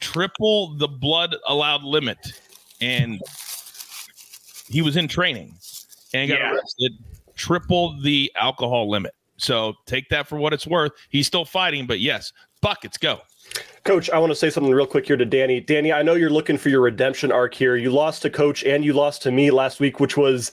triple 0.00 0.76
the 0.76 0.88
blood 0.88 1.34
allowed 1.46 1.82
limit. 1.82 2.18
And 2.80 3.20
he 4.68 4.82
was 4.82 4.96
in 4.96 5.08
training 5.08 5.54
and 6.12 6.28
got 6.28 6.38
yeah. 6.38 6.52
arrested, 6.52 6.92
triple 7.34 8.00
the 8.00 8.30
alcohol 8.36 8.90
limit. 8.90 9.14
So 9.44 9.74
take 9.86 10.08
that 10.08 10.26
for 10.26 10.38
what 10.38 10.52
it's 10.52 10.66
worth. 10.66 10.92
He's 11.10 11.26
still 11.26 11.44
fighting, 11.44 11.86
but 11.86 12.00
yes, 12.00 12.32
buckets 12.62 12.96
go. 12.96 13.20
Coach, 13.84 14.08
I 14.08 14.18
want 14.18 14.30
to 14.30 14.36
say 14.36 14.48
something 14.48 14.72
real 14.72 14.86
quick 14.86 15.06
here 15.06 15.16
to 15.16 15.26
Danny. 15.26 15.60
Danny, 15.60 15.92
I 15.92 16.02
know 16.02 16.14
you're 16.14 16.30
looking 16.30 16.56
for 16.56 16.70
your 16.70 16.80
redemption 16.80 17.30
arc 17.30 17.52
here. 17.54 17.76
You 17.76 17.90
lost 17.90 18.22
to 18.22 18.30
Coach 18.30 18.64
and 18.64 18.84
you 18.84 18.94
lost 18.94 19.22
to 19.22 19.30
me 19.30 19.50
last 19.50 19.80
week, 19.80 20.00
which 20.00 20.16
was, 20.16 20.50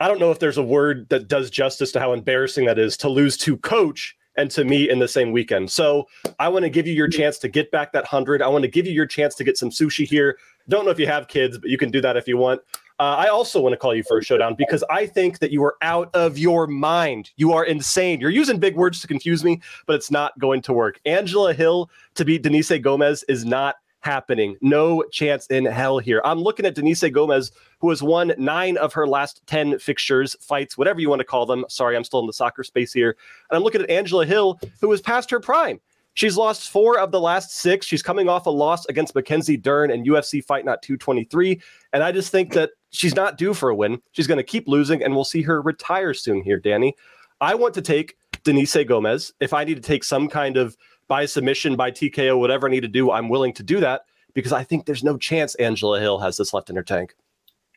I 0.00 0.08
don't 0.08 0.18
know 0.18 0.30
if 0.30 0.38
there's 0.38 0.56
a 0.56 0.62
word 0.62 1.08
that 1.10 1.28
does 1.28 1.50
justice 1.50 1.92
to 1.92 2.00
how 2.00 2.14
embarrassing 2.14 2.64
that 2.64 2.78
is 2.78 2.96
to 2.98 3.10
lose 3.10 3.36
to 3.38 3.58
Coach 3.58 4.16
and 4.38 4.50
to 4.52 4.64
me 4.64 4.88
in 4.88 4.98
the 4.98 5.08
same 5.08 5.30
weekend. 5.30 5.70
So 5.70 6.08
I 6.38 6.48
want 6.48 6.62
to 6.64 6.70
give 6.70 6.86
you 6.86 6.94
your 6.94 7.08
chance 7.08 7.38
to 7.40 7.48
get 7.48 7.70
back 7.70 7.92
that 7.92 8.04
100. 8.04 8.40
I 8.40 8.48
want 8.48 8.62
to 8.62 8.68
give 8.68 8.86
you 8.86 8.92
your 8.92 9.06
chance 9.06 9.34
to 9.34 9.44
get 9.44 9.58
some 9.58 9.68
sushi 9.68 10.06
here. 10.06 10.38
Don't 10.70 10.86
know 10.86 10.90
if 10.90 10.98
you 10.98 11.06
have 11.06 11.28
kids, 11.28 11.58
but 11.58 11.68
you 11.68 11.76
can 11.76 11.90
do 11.90 12.00
that 12.00 12.16
if 12.16 12.26
you 12.26 12.38
want. 12.38 12.62
Uh, 13.02 13.16
I 13.16 13.26
also 13.26 13.60
want 13.60 13.72
to 13.72 13.76
call 13.76 13.96
you 13.96 14.04
for 14.04 14.18
a 14.18 14.22
showdown 14.22 14.54
because 14.56 14.84
I 14.88 15.06
think 15.06 15.40
that 15.40 15.50
you 15.50 15.64
are 15.64 15.74
out 15.82 16.08
of 16.14 16.38
your 16.38 16.68
mind. 16.68 17.32
You 17.36 17.52
are 17.52 17.64
insane. 17.64 18.20
You're 18.20 18.30
using 18.30 18.60
big 18.60 18.76
words 18.76 19.00
to 19.00 19.08
confuse 19.08 19.42
me, 19.42 19.60
but 19.88 19.96
it's 19.96 20.12
not 20.12 20.38
going 20.38 20.62
to 20.62 20.72
work. 20.72 21.00
Angela 21.04 21.52
Hill 21.52 21.90
to 22.14 22.24
beat 22.24 22.42
Denise 22.42 22.70
Gomes 22.80 23.24
is 23.24 23.44
not 23.44 23.74
happening. 24.02 24.56
No 24.60 25.02
chance 25.10 25.48
in 25.48 25.64
hell 25.64 25.98
here. 25.98 26.22
I'm 26.24 26.38
looking 26.38 26.64
at 26.64 26.76
Denise 26.76 27.02
Gomes, 27.10 27.50
who 27.80 27.90
has 27.90 28.04
won 28.04 28.34
nine 28.38 28.76
of 28.76 28.92
her 28.92 29.08
last 29.08 29.42
10 29.48 29.80
fixtures, 29.80 30.36
fights, 30.38 30.78
whatever 30.78 31.00
you 31.00 31.08
want 31.08 31.18
to 31.18 31.24
call 31.24 31.44
them. 31.44 31.64
Sorry, 31.68 31.96
I'm 31.96 32.04
still 32.04 32.20
in 32.20 32.28
the 32.28 32.32
soccer 32.32 32.62
space 32.62 32.92
here. 32.92 33.16
And 33.50 33.56
I'm 33.56 33.64
looking 33.64 33.82
at 33.82 33.90
Angela 33.90 34.24
Hill, 34.24 34.60
who 34.80 34.96
past 35.00 35.28
her 35.32 35.40
prime. 35.40 35.80
She's 36.14 36.36
lost 36.36 36.70
four 36.70 36.98
of 36.98 37.10
the 37.10 37.20
last 37.20 37.56
six. 37.56 37.86
She's 37.86 38.02
coming 38.02 38.28
off 38.28 38.46
a 38.46 38.50
loss 38.50 38.84
against 38.86 39.14
Mackenzie 39.14 39.56
Dern 39.56 39.90
and 39.90 40.06
UFC 40.06 40.44
Fight 40.44 40.64
Not 40.64 40.82
223. 40.82 41.60
And 41.92 42.02
I 42.02 42.12
just 42.12 42.30
think 42.30 42.52
that 42.52 42.70
she's 42.90 43.14
not 43.14 43.38
due 43.38 43.54
for 43.54 43.70
a 43.70 43.74
win. 43.74 44.00
She's 44.12 44.26
going 44.26 44.38
to 44.38 44.44
keep 44.44 44.68
losing, 44.68 45.02
and 45.02 45.14
we'll 45.14 45.24
see 45.24 45.42
her 45.42 45.62
retire 45.62 46.12
soon 46.12 46.42
here, 46.42 46.58
Danny. 46.58 46.94
I 47.40 47.54
want 47.54 47.74
to 47.74 47.82
take 47.82 48.16
Denise 48.44 48.76
Gomes. 48.86 49.32
If 49.40 49.52
I 49.52 49.64
need 49.64 49.76
to 49.76 49.80
take 49.80 50.04
some 50.04 50.28
kind 50.28 50.56
of 50.56 50.76
by 51.08 51.26
submission, 51.26 51.76
by 51.76 51.90
TKO, 51.90 52.38
whatever 52.38 52.68
I 52.68 52.70
need 52.70 52.80
to 52.80 52.88
do, 52.88 53.10
I'm 53.10 53.28
willing 53.28 53.52
to 53.54 53.62
do 53.62 53.80
that 53.80 54.02
because 54.34 54.52
I 54.52 54.64
think 54.64 54.86
there's 54.86 55.04
no 55.04 55.16
chance 55.16 55.54
Angela 55.56 56.00
Hill 56.00 56.18
has 56.18 56.36
this 56.36 56.52
left 56.52 56.70
in 56.70 56.76
her 56.76 56.82
tank. 56.82 57.14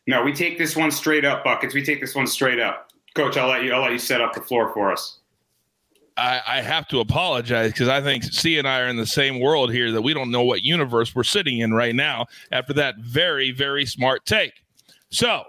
No, 0.08 0.24
we 0.24 0.34
take 0.34 0.58
this 0.58 0.76
one 0.76 0.92
straight 0.92 1.26
up, 1.26 1.44
buckets. 1.44 1.74
We 1.74 1.84
take 1.84 2.00
this 2.00 2.16
one 2.16 2.28
straight 2.28 2.60
up. 2.60 2.92
Coach, 3.16 3.38
I'll 3.38 3.48
let 3.48 3.64
you. 3.64 3.74
I'll 3.74 3.82
let 3.82 3.92
you 3.92 3.98
set 3.98 4.22
up 4.22 4.34
the 4.34 4.42
floor 4.42 4.72
for 4.74 4.92
us. 4.92 5.20
I, 6.18 6.42
I 6.48 6.62
have 6.62 6.88
to 6.90 7.00
apologize 7.02 7.72
because 7.72 7.90
I 7.90 8.02
think 8.02 8.24
Sia 8.24 8.60
and 8.60 8.68
I 8.68 8.82
are 8.82 8.88
in 8.88 8.96
the 8.96 9.06
same 9.06 9.40
world 9.40 9.72
here 9.72 9.92
that 9.92 10.02
we 10.02 10.14
don't 10.14 10.32
know 10.32 10.44
what 10.44 10.62
universe 10.62 11.14
we're 11.14 11.24
sitting 11.24 11.60
in 11.60 11.74
right 11.74 11.94
now 11.94 12.28
after 12.52 12.74
that 12.74 12.96
very, 13.00 13.52
very 13.52 13.86
smart 13.86 14.26
take. 14.26 14.54
So, 15.10 15.44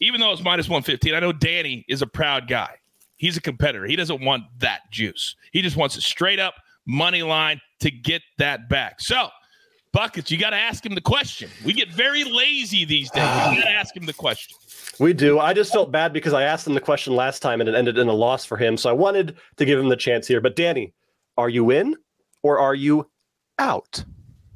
even 0.00 0.20
though 0.20 0.32
it's 0.32 0.42
minus 0.42 0.68
115, 0.68 1.14
I 1.14 1.20
know 1.20 1.32
Danny 1.32 1.84
is 1.88 2.02
a 2.02 2.06
proud 2.06 2.48
guy. 2.48 2.74
He's 3.16 3.36
a 3.36 3.40
competitor. 3.40 3.86
He 3.86 3.94
doesn't 3.94 4.24
want 4.24 4.44
that 4.58 4.80
juice. 4.90 5.36
He 5.52 5.62
just 5.62 5.76
wants 5.76 5.96
a 5.96 6.00
straight 6.00 6.40
up 6.40 6.54
money 6.86 7.22
line 7.22 7.60
to 7.80 7.90
get 7.90 8.22
that 8.38 8.68
back. 8.68 9.00
So, 9.00 9.28
Buckets, 9.92 10.30
you 10.30 10.38
got 10.38 10.50
to 10.50 10.56
ask 10.56 10.84
him 10.84 10.94
the 10.94 11.00
question. 11.00 11.50
We 11.64 11.72
get 11.74 11.90
very 11.90 12.24
lazy 12.24 12.84
these 12.84 13.10
days. 13.10 13.22
You 13.22 13.62
got 13.62 13.64
to 13.64 13.70
ask 13.70 13.96
him 13.96 14.06
the 14.06 14.12
question. 14.12 14.56
We 15.02 15.12
do. 15.12 15.40
I 15.40 15.52
just 15.52 15.72
felt 15.72 15.90
bad 15.90 16.12
because 16.12 16.32
I 16.32 16.44
asked 16.44 16.64
him 16.64 16.74
the 16.74 16.80
question 16.80 17.16
last 17.16 17.42
time 17.42 17.60
and 17.60 17.68
it 17.68 17.74
ended 17.74 17.98
in 17.98 18.06
a 18.06 18.12
loss 18.12 18.44
for 18.44 18.56
him. 18.56 18.76
So 18.76 18.88
I 18.88 18.92
wanted 18.92 19.36
to 19.56 19.64
give 19.64 19.76
him 19.76 19.88
the 19.88 19.96
chance 19.96 20.28
here. 20.28 20.40
But 20.40 20.54
Danny, 20.54 20.92
are 21.36 21.48
you 21.48 21.70
in 21.70 21.96
or 22.44 22.60
are 22.60 22.76
you 22.76 23.10
out? 23.58 24.04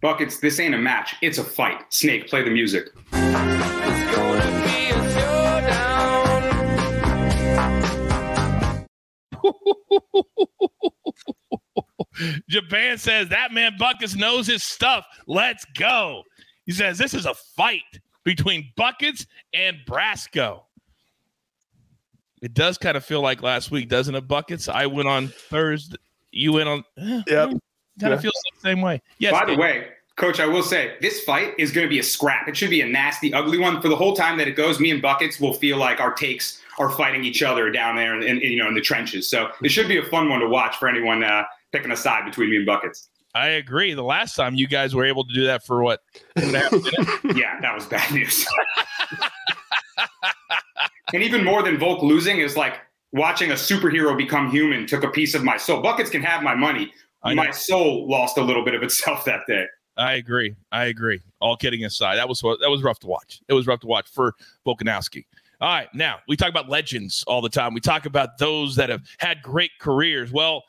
Buckets, 0.00 0.38
this 0.38 0.60
ain't 0.60 0.72
a 0.72 0.78
match. 0.78 1.16
It's 1.20 1.38
a 1.38 1.42
fight. 1.42 1.92
Snake, 1.92 2.28
play 2.28 2.44
the 2.44 2.50
music. 2.50 2.90
Japan 12.48 12.98
says 12.98 13.30
that 13.30 13.52
man 13.52 13.72
Buckets 13.80 14.14
knows 14.14 14.46
his 14.46 14.62
stuff. 14.62 15.04
Let's 15.26 15.64
go. 15.76 16.22
He 16.66 16.72
says 16.72 16.98
this 16.98 17.14
is 17.14 17.26
a 17.26 17.34
fight 17.56 17.82
between 18.30 18.72
Buckets 18.76 19.24
and 19.54 19.78
Brasco. 19.86 20.62
It 22.42 22.52
does 22.52 22.76
kind 22.76 22.96
of 22.96 23.04
feel 23.04 23.22
like 23.22 23.40
last 23.40 23.70
week, 23.70 23.88
doesn't 23.88 24.14
it, 24.14 24.28
Buckets? 24.28 24.68
I 24.68 24.84
went 24.86 25.08
on 25.08 25.28
Thursday. 25.28 25.96
You 26.32 26.52
went 26.52 26.68
on. 26.68 26.84
Eh, 26.98 27.22
Yep. 27.28 27.48
Kind 27.48 27.60
Yeah. 27.98 28.08
of 28.10 28.20
feels 28.20 28.34
the 28.52 28.60
same 28.68 28.82
way. 28.82 29.00
Yes. 29.18 29.32
By 29.32 29.44
the 29.46 29.52
Dave. 29.52 29.58
way, 29.58 29.88
Coach, 30.16 30.40
I 30.40 30.46
will 30.46 30.62
say 30.64 30.96
this 31.00 31.22
fight 31.22 31.54
is 31.56 31.70
going 31.72 31.86
to 31.86 31.88
be 31.88 31.98
a 32.00 32.02
scrap. 32.02 32.48
It 32.48 32.56
should 32.56 32.68
be 32.68 32.80
a 32.82 32.86
nasty, 32.86 33.32
ugly 33.32 33.58
one. 33.58 33.80
For 33.80 33.88
the 33.88 33.96
whole 33.96 34.14
time 34.16 34.36
that 34.38 34.48
it 34.48 34.56
goes, 34.56 34.80
me 34.80 34.90
and 34.90 35.00
Buckets 35.00 35.38
will 35.40 35.54
feel 35.54 35.76
like 35.78 36.00
our 36.00 36.12
takes 36.12 36.60
are 36.78 36.90
fighting 36.90 37.24
each 37.24 37.42
other 37.42 37.70
down 37.70 37.96
there, 37.96 38.14
in, 38.20 38.22
in 38.22 38.38
you 38.40 38.58
know, 38.58 38.68
in 38.68 38.74
the 38.74 38.80
trenches. 38.82 39.30
So 39.30 39.50
it 39.62 39.70
should 39.70 39.88
be 39.88 39.96
a 39.98 40.02
fun 40.04 40.28
one 40.28 40.40
to 40.40 40.48
watch 40.48 40.76
for 40.76 40.88
anyone 40.88 41.22
uh, 41.22 41.44
picking 41.72 41.90
a 41.92 41.96
side 41.96 42.24
between 42.26 42.50
me 42.50 42.56
and 42.56 42.66
Buckets. 42.66 43.08
I 43.36 43.48
agree. 43.48 43.92
The 43.92 44.02
last 44.02 44.34
time 44.34 44.54
you 44.54 44.66
guys 44.66 44.94
were 44.94 45.04
able 45.04 45.24
to 45.26 45.34
do 45.34 45.44
that 45.44 45.64
for 45.64 45.82
what? 45.82 46.00
two 46.36 46.46
and 46.46 46.54
a 46.56 46.60
half 46.60 46.72
minutes? 46.72 47.38
Yeah, 47.38 47.60
that 47.60 47.74
was 47.74 47.84
bad 47.86 48.10
news. 48.12 48.46
and 51.12 51.22
even 51.22 51.44
more 51.44 51.62
than 51.62 51.78
Volk 51.78 52.02
losing 52.02 52.38
is 52.38 52.56
like 52.56 52.78
watching 53.12 53.50
a 53.50 53.54
superhero 53.54 54.16
become 54.16 54.50
human 54.50 54.86
took 54.86 55.04
a 55.04 55.10
piece 55.10 55.34
of 55.34 55.44
my 55.44 55.58
soul. 55.58 55.82
Buckets 55.82 56.08
can 56.08 56.22
have 56.22 56.42
my 56.42 56.54
money. 56.54 56.92
My 57.24 57.50
soul 57.50 58.08
lost 58.08 58.38
a 58.38 58.42
little 58.42 58.64
bit 58.64 58.74
of 58.74 58.82
itself 58.82 59.24
that 59.24 59.40
day. 59.46 59.66
I 59.96 60.14
agree. 60.14 60.54
I 60.72 60.84
agree. 60.86 61.20
All 61.40 61.56
kidding 61.56 61.84
aside, 61.84 62.16
that 62.16 62.28
was 62.28 62.40
that 62.40 62.70
was 62.70 62.82
rough 62.82 63.00
to 63.00 63.06
watch. 63.06 63.40
It 63.48 63.52
was 63.52 63.66
rough 63.66 63.80
to 63.80 63.86
watch 63.86 64.08
for 64.10 64.34
Volkanovski. 64.66 65.24
All 65.60 65.68
right, 65.68 65.88
now 65.94 66.18
we 66.28 66.36
talk 66.36 66.50
about 66.50 66.68
legends 66.68 67.24
all 67.26 67.40
the 67.40 67.48
time. 67.48 67.72
We 67.74 67.80
talk 67.80 68.04
about 68.06 68.38
those 68.38 68.76
that 68.76 68.90
have 68.90 69.02
had 69.18 69.42
great 69.42 69.70
careers. 69.80 70.30
Well, 70.30 70.64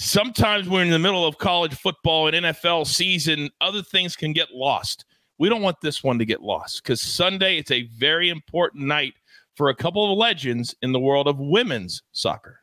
sometimes 0.00 0.66
we're 0.66 0.82
in 0.82 0.90
the 0.90 0.98
middle 0.98 1.26
of 1.26 1.36
college 1.36 1.74
football 1.74 2.26
and 2.26 2.46
NFL 2.46 2.86
season. 2.86 3.50
Other 3.60 3.82
things 3.82 4.16
can 4.16 4.32
get 4.32 4.50
lost. 4.52 5.04
We 5.38 5.48
don't 5.48 5.60
want 5.60 5.76
this 5.82 6.02
one 6.02 6.18
to 6.18 6.24
get 6.24 6.42
lost 6.42 6.82
because 6.82 7.02
Sunday 7.02 7.58
it's 7.58 7.70
a 7.70 7.82
very 7.98 8.30
important 8.30 8.86
night 8.86 9.14
for 9.54 9.68
a 9.68 9.74
couple 9.74 10.10
of 10.10 10.16
legends 10.16 10.74
in 10.80 10.92
the 10.92 11.00
world 11.00 11.28
of 11.28 11.38
women's 11.38 12.02
soccer. 12.12 12.60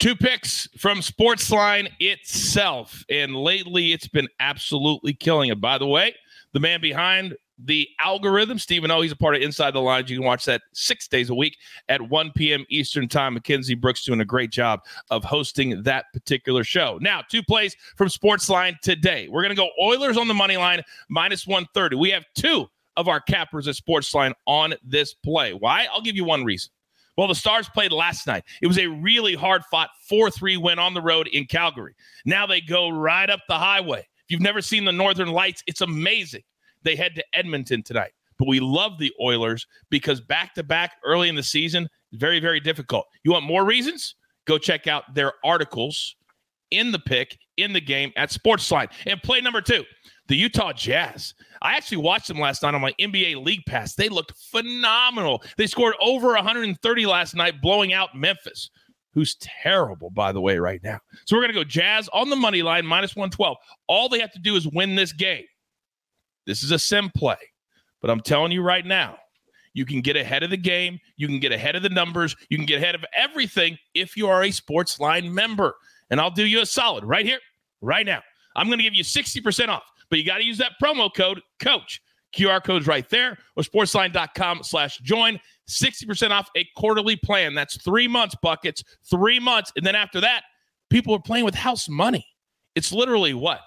Two 0.00 0.16
picks 0.16 0.68
from 0.78 0.98
Sportsline 0.98 1.90
itself. 2.00 3.04
And 3.08 3.36
lately, 3.36 3.92
it's 3.92 4.08
been 4.08 4.28
absolutely 4.40 5.14
killing 5.14 5.50
it. 5.50 5.60
By 5.60 5.78
the 5.78 5.86
way, 5.86 6.14
the 6.52 6.60
man 6.60 6.80
behind 6.80 7.36
the 7.58 7.88
algorithm, 8.00 8.58
Stephen 8.58 8.90
O, 8.90 9.00
he's 9.00 9.12
a 9.12 9.16
part 9.16 9.34
of 9.34 9.42
Inside 9.42 9.72
the 9.72 9.80
Lines. 9.80 10.10
You 10.10 10.18
can 10.18 10.26
watch 10.26 10.44
that 10.44 10.62
six 10.72 11.08
days 11.08 11.30
a 11.30 11.34
week 11.34 11.56
at 11.88 12.00
1 12.00 12.32
p.m. 12.36 12.64
Eastern 12.68 13.08
Time. 13.08 13.34
Mackenzie 13.34 13.74
Brooks 13.74 14.04
doing 14.04 14.20
a 14.20 14.24
great 14.24 14.50
job 14.50 14.80
of 15.10 15.24
hosting 15.24 15.82
that 15.82 16.06
particular 16.12 16.62
show. 16.64 16.98
Now, 17.00 17.22
two 17.28 17.42
plays 17.42 17.76
from 17.96 18.08
Sportsline 18.08 18.78
today. 18.80 19.28
We're 19.28 19.42
going 19.42 19.54
to 19.54 19.60
go 19.60 19.70
Oilers 19.80 20.16
on 20.16 20.28
the 20.28 20.34
money 20.34 20.56
line, 20.56 20.82
minus 21.08 21.46
130. 21.46 21.96
We 21.96 22.10
have 22.10 22.24
two 22.34 22.68
of 22.96 23.08
our 23.08 23.20
cappers 23.20 23.68
at 23.68 23.74
Sportsline 23.74 24.32
on 24.46 24.74
this 24.84 25.14
play. 25.14 25.52
Why? 25.52 25.86
I'll 25.92 26.02
give 26.02 26.16
you 26.16 26.24
one 26.24 26.44
reason. 26.44 26.70
Well, 27.16 27.26
the 27.26 27.34
Stars 27.34 27.68
played 27.68 27.90
last 27.90 28.28
night. 28.28 28.44
It 28.62 28.68
was 28.68 28.78
a 28.78 28.86
really 28.86 29.34
hard 29.34 29.64
fought 29.64 29.90
4 30.08 30.30
3 30.30 30.56
win 30.56 30.78
on 30.78 30.94
the 30.94 31.02
road 31.02 31.26
in 31.32 31.46
Calgary. 31.46 31.94
Now 32.24 32.46
they 32.46 32.60
go 32.60 32.90
right 32.90 33.28
up 33.28 33.40
the 33.48 33.58
highway. 33.58 34.00
If 34.00 34.30
you've 34.32 34.40
never 34.40 34.60
seen 34.60 34.84
the 34.84 34.92
Northern 34.92 35.32
Lights, 35.32 35.64
it's 35.66 35.80
amazing. 35.80 36.42
They 36.82 36.96
head 36.96 37.14
to 37.16 37.24
Edmonton 37.32 37.82
tonight. 37.82 38.12
But 38.38 38.48
we 38.48 38.60
love 38.60 38.98
the 38.98 39.12
Oilers 39.20 39.66
because 39.90 40.20
back 40.20 40.54
to 40.54 40.62
back 40.62 40.92
early 41.04 41.28
in 41.28 41.34
the 41.34 41.42
season, 41.42 41.88
very, 42.12 42.40
very 42.40 42.60
difficult. 42.60 43.06
You 43.24 43.32
want 43.32 43.44
more 43.44 43.64
reasons? 43.64 44.14
Go 44.46 44.58
check 44.58 44.86
out 44.86 45.14
their 45.14 45.32
articles 45.44 46.16
in 46.70 46.92
the 46.92 46.98
pick, 46.98 47.38
in 47.56 47.72
the 47.72 47.80
game 47.80 48.12
at 48.16 48.30
Sportsline. 48.30 48.88
And 49.06 49.22
play 49.22 49.40
number 49.40 49.60
two, 49.60 49.84
the 50.28 50.36
Utah 50.36 50.72
Jazz. 50.72 51.34
I 51.62 51.76
actually 51.76 51.98
watched 51.98 52.28
them 52.28 52.38
last 52.38 52.62
night 52.62 52.74
on 52.74 52.80
my 52.80 52.92
NBA 53.00 53.44
League 53.44 53.64
Pass. 53.66 53.94
They 53.94 54.08
looked 54.08 54.32
phenomenal. 54.36 55.42
They 55.56 55.66
scored 55.66 55.94
over 56.00 56.28
130 56.28 57.06
last 57.06 57.34
night, 57.34 57.60
blowing 57.60 57.92
out 57.92 58.14
Memphis, 58.14 58.70
who's 59.14 59.36
terrible, 59.36 60.10
by 60.10 60.32
the 60.32 60.40
way, 60.40 60.58
right 60.58 60.80
now. 60.82 61.00
So 61.26 61.36
we're 61.36 61.42
going 61.42 61.54
to 61.54 61.60
go 61.60 61.64
Jazz 61.64 62.08
on 62.12 62.30
the 62.30 62.36
money 62.36 62.62
line, 62.62 62.86
minus 62.86 63.16
112. 63.16 63.56
All 63.88 64.08
they 64.08 64.20
have 64.20 64.32
to 64.32 64.38
do 64.38 64.54
is 64.54 64.68
win 64.68 64.94
this 64.94 65.12
game. 65.12 65.44
This 66.48 66.62
is 66.62 66.70
a 66.70 66.78
sim 66.78 67.10
play, 67.14 67.36
but 68.00 68.10
I'm 68.10 68.20
telling 68.20 68.52
you 68.52 68.62
right 68.62 68.84
now, 68.84 69.18
you 69.74 69.84
can 69.84 70.00
get 70.00 70.16
ahead 70.16 70.42
of 70.42 70.48
the 70.48 70.56
game. 70.56 70.98
You 71.18 71.26
can 71.26 71.38
get 71.40 71.52
ahead 71.52 71.76
of 71.76 71.82
the 71.82 71.90
numbers. 71.90 72.34
You 72.48 72.56
can 72.56 72.64
get 72.64 72.78
ahead 72.78 72.94
of 72.94 73.04
everything 73.14 73.76
if 73.94 74.16
you 74.16 74.26
are 74.26 74.42
a 74.42 74.48
Sportsline 74.48 75.30
member. 75.30 75.76
And 76.10 76.20
I'll 76.20 76.30
do 76.30 76.46
you 76.46 76.62
a 76.62 76.66
solid 76.66 77.04
right 77.04 77.26
here, 77.26 77.38
right 77.82 78.06
now. 78.06 78.22
I'm 78.56 78.66
going 78.66 78.78
to 78.78 78.82
give 78.82 78.94
you 78.94 79.04
60% 79.04 79.68
off, 79.68 79.84
but 80.08 80.18
you 80.18 80.24
got 80.24 80.38
to 80.38 80.44
use 80.44 80.56
that 80.56 80.72
promo 80.82 81.14
code 81.14 81.42
COACH. 81.60 82.00
QR 82.34 82.64
code's 82.64 82.86
right 82.86 83.08
there 83.08 83.38
or 83.56 83.62
sportsline.com 83.62 84.62
slash 84.62 84.98
join. 84.98 85.38
60% 85.68 86.30
off 86.30 86.48
a 86.56 86.66
quarterly 86.76 87.16
plan. 87.16 87.54
That's 87.54 87.76
three 87.82 88.08
months, 88.08 88.34
buckets, 88.42 88.82
three 89.08 89.38
months. 89.38 89.70
And 89.76 89.84
then 89.84 89.94
after 89.94 90.20
that, 90.22 90.44
people 90.88 91.14
are 91.14 91.20
playing 91.20 91.44
with 91.44 91.54
house 91.54 91.88
money. 91.88 92.26
It's 92.74 92.90
literally 92.90 93.34
what? 93.34 93.60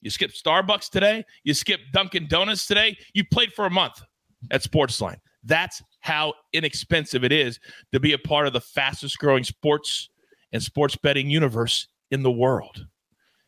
You 0.00 0.10
skip 0.10 0.32
Starbucks 0.32 0.90
today, 0.90 1.24
you 1.44 1.54
skip 1.54 1.80
Dunkin' 1.92 2.28
Donuts 2.28 2.66
today, 2.66 2.96
you 3.14 3.24
played 3.24 3.52
for 3.52 3.66
a 3.66 3.70
month 3.70 4.02
at 4.50 4.62
Sportsline. 4.62 5.18
That's 5.44 5.82
how 6.00 6.34
inexpensive 6.52 7.24
it 7.24 7.32
is 7.32 7.58
to 7.92 8.00
be 8.00 8.12
a 8.12 8.18
part 8.18 8.46
of 8.46 8.52
the 8.52 8.60
fastest 8.60 9.18
growing 9.18 9.44
sports 9.44 10.08
and 10.52 10.62
sports 10.62 10.96
betting 10.96 11.30
universe 11.30 11.88
in 12.10 12.22
the 12.22 12.30
world. 12.30 12.86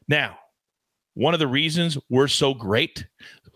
Now, 0.09 0.39
one 1.15 1.35
of 1.35 1.41
the 1.41 1.47
reasons 1.47 1.99
we're 2.09 2.29
so 2.29 2.55
great, 2.55 3.07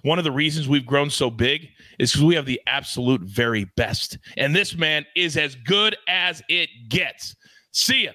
one 0.02 0.18
of 0.18 0.24
the 0.24 0.32
reasons 0.32 0.68
we've 0.68 0.86
grown 0.86 1.10
so 1.10 1.30
big 1.30 1.68
is 1.98 2.10
because 2.10 2.24
we 2.24 2.34
have 2.34 2.46
the 2.46 2.60
absolute 2.66 3.22
very 3.22 3.66
best. 3.76 4.18
And 4.36 4.54
this 4.54 4.76
man 4.76 5.06
is 5.14 5.36
as 5.36 5.54
good 5.54 5.96
as 6.08 6.42
it 6.48 6.68
gets. 6.88 7.36
Sia. 7.72 8.14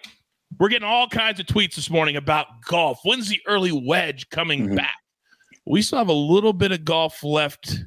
We're 0.60 0.70
getting 0.70 0.88
all 0.88 1.08
kinds 1.08 1.39
of 1.39 1.46
tweets 1.46 1.76
this 1.76 1.89
morning 1.89 2.15
about 2.15 2.48
golf. 2.65 3.00
When's 3.04 3.28
the 3.30 3.39
early 3.46 3.72
wedge 3.72 4.30
coming 4.30 4.70
Mhm. 4.70 4.76
back? 4.78 4.96
We 5.65 5.82
still 5.82 6.00
have 6.00 6.08
a 6.10 6.13
little 6.13 6.54
bit 6.54 6.72
of 6.72 6.84
golf 6.86 7.24
left 7.24 7.84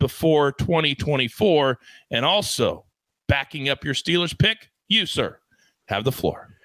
before 0.00 0.52
2024. 0.52 1.78
And 2.10 2.24
also, 2.24 2.86
backing 3.28 3.68
up 3.68 3.84
your 3.84 3.94
Steelers 3.94 4.36
pick, 4.38 4.70
you, 4.88 5.06
sir, 5.06 5.38
have 5.88 6.04
the 6.04 6.12
floor. 6.12 6.56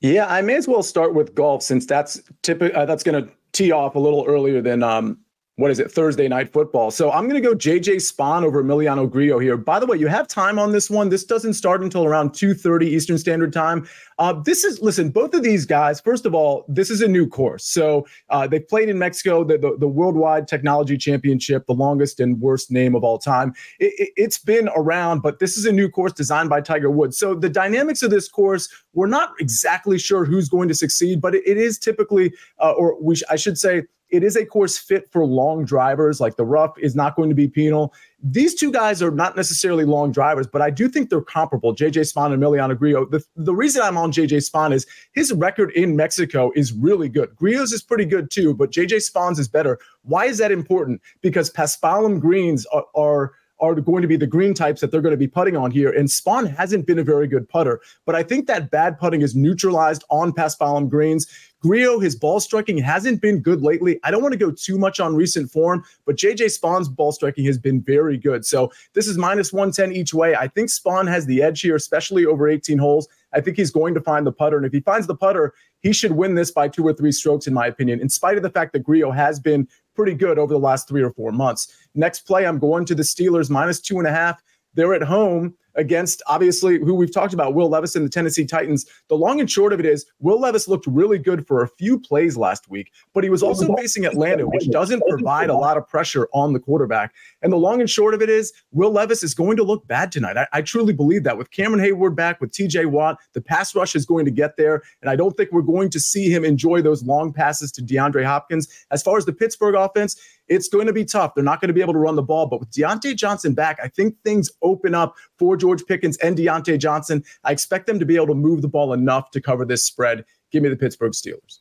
Yeah, 0.00 0.26
I 0.26 0.42
may 0.42 0.56
as 0.56 0.66
well 0.66 0.82
start 0.82 1.14
with 1.14 1.34
golf 1.34 1.62
since 1.62 1.86
that's 1.86 2.20
typical. 2.42 2.76
Uh, 2.78 2.84
that's 2.84 3.02
going 3.04 3.24
to 3.24 3.32
tee 3.52 3.70
off 3.70 3.94
a 3.94 3.98
little 4.00 4.24
earlier 4.26 4.60
than 4.60 4.82
um, 4.82 5.18
what 5.56 5.70
is 5.70 5.78
it 5.78 5.92
Thursday 5.92 6.28
night 6.28 6.50
football. 6.50 6.90
So 6.90 7.12
I'm 7.12 7.28
going 7.28 7.40
to 7.40 7.46
go 7.46 7.54
JJ 7.54 7.96
Spaun 7.96 8.42
over 8.42 8.64
Emiliano 8.64 9.08
Grillo 9.08 9.38
here. 9.38 9.58
By 9.58 9.78
the 9.78 9.84
way, 9.84 9.98
you 9.98 10.06
have 10.06 10.26
time 10.26 10.58
on 10.58 10.72
this 10.72 10.88
one. 10.88 11.10
This 11.10 11.24
doesn't 11.24 11.52
start 11.52 11.82
until 11.82 12.06
around 12.06 12.30
2:30 12.30 12.84
Eastern 12.84 13.18
Standard 13.18 13.52
Time. 13.52 13.86
Uh, 14.18 14.32
this 14.32 14.64
is 14.64 14.80
listen, 14.80 15.10
both 15.10 15.34
of 15.34 15.42
these 15.42 15.66
guys. 15.66 16.00
First 16.00 16.24
of 16.24 16.34
all, 16.34 16.64
this 16.68 16.88
is 16.88 17.02
a 17.02 17.08
new 17.08 17.28
course. 17.28 17.66
So 17.66 18.06
uh, 18.30 18.46
they 18.46 18.60
played 18.60 18.88
in 18.88 18.98
Mexico, 18.98 19.44
the, 19.44 19.58
the, 19.58 19.76
the 19.78 19.88
Worldwide 19.88 20.48
Technology 20.48 20.96
Championship, 20.96 21.66
the 21.66 21.74
longest 21.74 22.18
and 22.18 22.40
worst 22.40 22.70
name 22.70 22.94
of 22.94 23.04
all 23.04 23.18
time. 23.18 23.52
It, 23.78 23.92
it, 23.98 24.12
it's 24.16 24.38
been 24.38 24.70
around, 24.74 25.20
but 25.20 25.38
this 25.38 25.58
is 25.58 25.66
a 25.66 25.72
new 25.72 25.90
course 25.90 26.14
designed 26.14 26.48
by 26.48 26.62
Tiger 26.62 26.90
Woods. 26.90 27.18
So 27.18 27.34
the 27.34 27.50
dynamics 27.50 28.02
of 28.02 28.10
this 28.10 28.26
course, 28.26 28.70
we're 28.94 29.06
not 29.06 29.32
exactly 29.38 29.98
sure 29.98 30.24
who's 30.24 30.48
going 30.48 30.68
to 30.68 30.74
succeed, 30.74 31.20
but 31.20 31.34
it, 31.34 31.42
it 31.46 31.58
is 31.58 31.78
typically, 31.78 32.32
uh, 32.58 32.72
or 32.72 33.00
we 33.02 33.16
sh- 33.16 33.22
I 33.28 33.36
should 33.36 33.58
say 33.58 33.82
it 34.12 34.22
is 34.22 34.36
a 34.36 34.44
course 34.44 34.76
fit 34.76 35.10
for 35.10 35.24
long 35.24 35.64
drivers. 35.64 36.20
Like 36.20 36.36
the 36.36 36.44
rough 36.44 36.78
is 36.78 36.94
not 36.94 37.16
going 37.16 37.30
to 37.30 37.34
be 37.34 37.48
penal. 37.48 37.94
These 38.22 38.54
two 38.54 38.70
guys 38.70 39.02
are 39.02 39.10
not 39.10 39.36
necessarily 39.36 39.84
long 39.84 40.12
drivers, 40.12 40.46
but 40.46 40.60
I 40.60 40.68
do 40.68 40.88
think 40.88 41.08
they're 41.08 41.22
comparable. 41.22 41.74
JJ 41.74 42.12
Spaun 42.12 42.32
and 42.32 42.42
Emiliano 42.42 42.78
Grillo. 42.78 43.00
Oh, 43.00 43.04
the, 43.06 43.24
the 43.36 43.54
reason 43.54 43.82
I'm 43.82 43.96
on 43.96 44.12
JJ 44.12 44.48
Spaun 44.48 44.72
is 44.72 44.86
his 45.14 45.32
record 45.32 45.72
in 45.72 45.96
Mexico 45.96 46.52
is 46.54 46.72
really 46.72 47.08
good. 47.08 47.34
Grillo's 47.34 47.72
is 47.72 47.82
pretty 47.82 48.04
good 48.04 48.30
too, 48.30 48.54
but 48.54 48.70
JJ 48.70 49.10
Spaun's 49.10 49.38
is 49.38 49.48
better. 49.48 49.78
Why 50.02 50.26
is 50.26 50.36
that 50.38 50.52
important? 50.52 51.00
Because 51.22 51.50
paspalum 51.50 52.20
greens 52.20 52.66
are, 52.66 52.84
are 52.94 53.32
are 53.62 53.76
going 53.76 54.02
to 54.02 54.08
be 54.08 54.16
the 54.16 54.26
green 54.26 54.52
types 54.52 54.80
that 54.80 54.90
they're 54.90 55.00
going 55.00 55.12
to 55.12 55.16
be 55.16 55.28
putting 55.28 55.56
on 55.56 55.70
here. 55.70 55.90
And 55.92 56.08
Spaun 56.08 56.54
hasn't 56.54 56.84
been 56.84 56.98
a 56.98 57.04
very 57.04 57.28
good 57.28 57.48
putter, 57.48 57.80
but 58.04 58.16
I 58.16 58.24
think 58.24 58.48
that 58.48 58.72
bad 58.72 58.98
putting 58.98 59.22
is 59.22 59.36
neutralized 59.36 60.02
on 60.10 60.32
paspalum 60.32 60.90
greens. 60.90 61.28
Grillo, 61.62 62.00
his 62.00 62.16
ball 62.16 62.40
striking 62.40 62.76
hasn't 62.76 63.20
been 63.20 63.40
good 63.40 63.62
lately. 63.62 64.00
I 64.02 64.10
don't 64.10 64.20
want 64.20 64.32
to 64.32 64.38
go 64.38 64.50
too 64.50 64.78
much 64.78 64.98
on 64.98 65.14
recent 65.14 65.50
form, 65.50 65.84
but 66.04 66.16
JJ 66.16 66.50
Spaun's 66.50 66.88
ball 66.88 67.12
striking 67.12 67.44
has 67.44 67.56
been 67.56 67.80
very 67.80 68.18
good. 68.18 68.44
So 68.44 68.72
this 68.94 69.06
is 69.06 69.16
minus 69.16 69.52
110 69.52 69.92
each 69.92 70.12
way. 70.12 70.34
I 70.34 70.48
think 70.48 70.70
Spawn 70.70 71.06
has 71.06 71.24
the 71.24 71.40
edge 71.40 71.60
here, 71.60 71.76
especially 71.76 72.26
over 72.26 72.48
18 72.48 72.78
holes. 72.78 73.08
I 73.32 73.40
think 73.40 73.56
he's 73.56 73.70
going 73.70 73.94
to 73.94 74.00
find 74.00 74.26
the 74.26 74.32
putter. 74.32 74.56
And 74.56 74.66
if 74.66 74.72
he 74.72 74.80
finds 74.80 75.06
the 75.06 75.14
putter, 75.14 75.54
he 75.80 75.92
should 75.92 76.12
win 76.12 76.34
this 76.34 76.50
by 76.50 76.68
two 76.68 76.86
or 76.86 76.92
three 76.92 77.12
strokes, 77.12 77.46
in 77.46 77.54
my 77.54 77.66
opinion, 77.66 78.00
in 78.00 78.08
spite 78.08 78.36
of 78.36 78.42
the 78.42 78.50
fact 78.50 78.72
that 78.72 78.80
Grillo 78.80 79.12
has 79.12 79.38
been 79.38 79.68
pretty 79.94 80.14
good 80.14 80.38
over 80.38 80.52
the 80.52 80.58
last 80.58 80.88
three 80.88 81.02
or 81.02 81.12
four 81.12 81.30
months. 81.30 81.74
Next 81.94 82.20
play, 82.20 82.44
I'm 82.44 82.58
going 82.58 82.84
to 82.86 82.94
the 82.94 83.02
Steelers 83.02 83.50
minus 83.50 83.80
two 83.80 83.98
and 83.98 84.08
a 84.08 84.12
half. 84.12 84.42
They're 84.74 84.94
at 84.94 85.02
home 85.02 85.54
against 85.74 86.22
obviously 86.26 86.78
who 86.78 86.94
we've 86.94 87.12
talked 87.12 87.34
about, 87.34 87.54
Will 87.54 87.68
Levis 87.68 87.96
and 87.96 88.04
the 88.04 88.10
Tennessee 88.10 88.44
Titans. 88.44 88.86
The 89.08 89.16
long 89.16 89.40
and 89.40 89.50
short 89.50 89.72
of 89.72 89.80
it 89.80 89.86
is 89.86 90.06
Will 90.20 90.40
Levis 90.40 90.68
looked 90.68 90.86
really 90.86 91.18
good 91.18 91.46
for 91.46 91.62
a 91.62 91.68
few 91.68 91.98
plays 91.98 92.36
last 92.36 92.68
week, 92.68 92.92
but 93.14 93.24
he 93.24 93.30
was 93.30 93.42
also 93.42 93.74
facing 93.76 94.04
Atlanta, 94.06 94.46
which 94.46 94.70
doesn't 94.70 95.02
provide 95.08 95.50
a 95.50 95.56
lot 95.56 95.76
of 95.76 95.88
pressure 95.88 96.28
on 96.32 96.52
the 96.52 96.60
quarterback. 96.60 97.14
And 97.42 97.52
the 97.52 97.56
long 97.56 97.80
and 97.80 97.88
short 97.88 98.14
of 98.14 98.22
it 98.22 98.28
is 98.28 98.52
Will 98.72 98.90
Levis 98.90 99.22
is 99.22 99.34
going 99.34 99.56
to 99.56 99.62
look 99.62 99.86
bad 99.86 100.12
tonight. 100.12 100.36
I, 100.36 100.46
I 100.52 100.62
truly 100.62 100.92
believe 100.92 101.24
that 101.24 101.38
with 101.38 101.50
Cameron 101.50 101.82
Heyward 101.82 102.14
back, 102.14 102.40
with 102.40 102.52
TJ 102.52 102.86
Watt, 102.86 103.18
the 103.32 103.40
pass 103.40 103.74
rush 103.74 103.94
is 103.94 104.06
going 104.06 104.24
to 104.24 104.30
get 104.30 104.56
there. 104.56 104.82
And 105.00 105.10
I 105.10 105.16
don't 105.16 105.36
think 105.36 105.52
we're 105.52 105.62
going 105.62 105.90
to 105.90 106.00
see 106.00 106.30
him 106.30 106.44
enjoy 106.44 106.82
those 106.82 107.02
long 107.02 107.32
passes 107.32 107.72
to 107.72 107.82
DeAndre 107.82 108.24
Hopkins. 108.24 108.68
As 108.90 109.02
far 109.02 109.16
as 109.16 109.24
the 109.24 109.32
Pittsburgh 109.32 109.74
offense, 109.74 110.16
it's 110.48 110.68
going 110.68 110.86
to 110.86 110.92
be 110.92 111.04
tough. 111.04 111.34
They're 111.34 111.44
not 111.44 111.60
going 111.60 111.68
to 111.68 111.74
be 111.74 111.80
able 111.80 111.92
to 111.94 111.98
run 111.98 112.16
the 112.16 112.22
ball. 112.22 112.46
But 112.46 112.60
with 112.60 112.70
Diontae 112.70 113.16
Johnson 113.16 113.54
back, 113.54 113.78
I 113.82 113.88
think 113.88 114.16
things 114.24 114.50
open 114.62 114.94
up 114.94 115.14
for 115.38 115.56
George 115.56 115.84
Pickens 115.86 116.16
and 116.18 116.36
Diontae 116.36 116.78
Johnson. 116.78 117.24
I 117.44 117.52
expect 117.52 117.86
them 117.86 117.98
to 117.98 118.06
be 118.06 118.16
able 118.16 118.28
to 118.28 118.34
move 118.34 118.62
the 118.62 118.68
ball 118.68 118.92
enough 118.92 119.30
to 119.32 119.40
cover 119.40 119.64
this 119.64 119.84
spread. 119.84 120.24
Give 120.50 120.62
me 120.62 120.68
the 120.68 120.76
Pittsburgh 120.76 121.12
Steelers. 121.12 121.60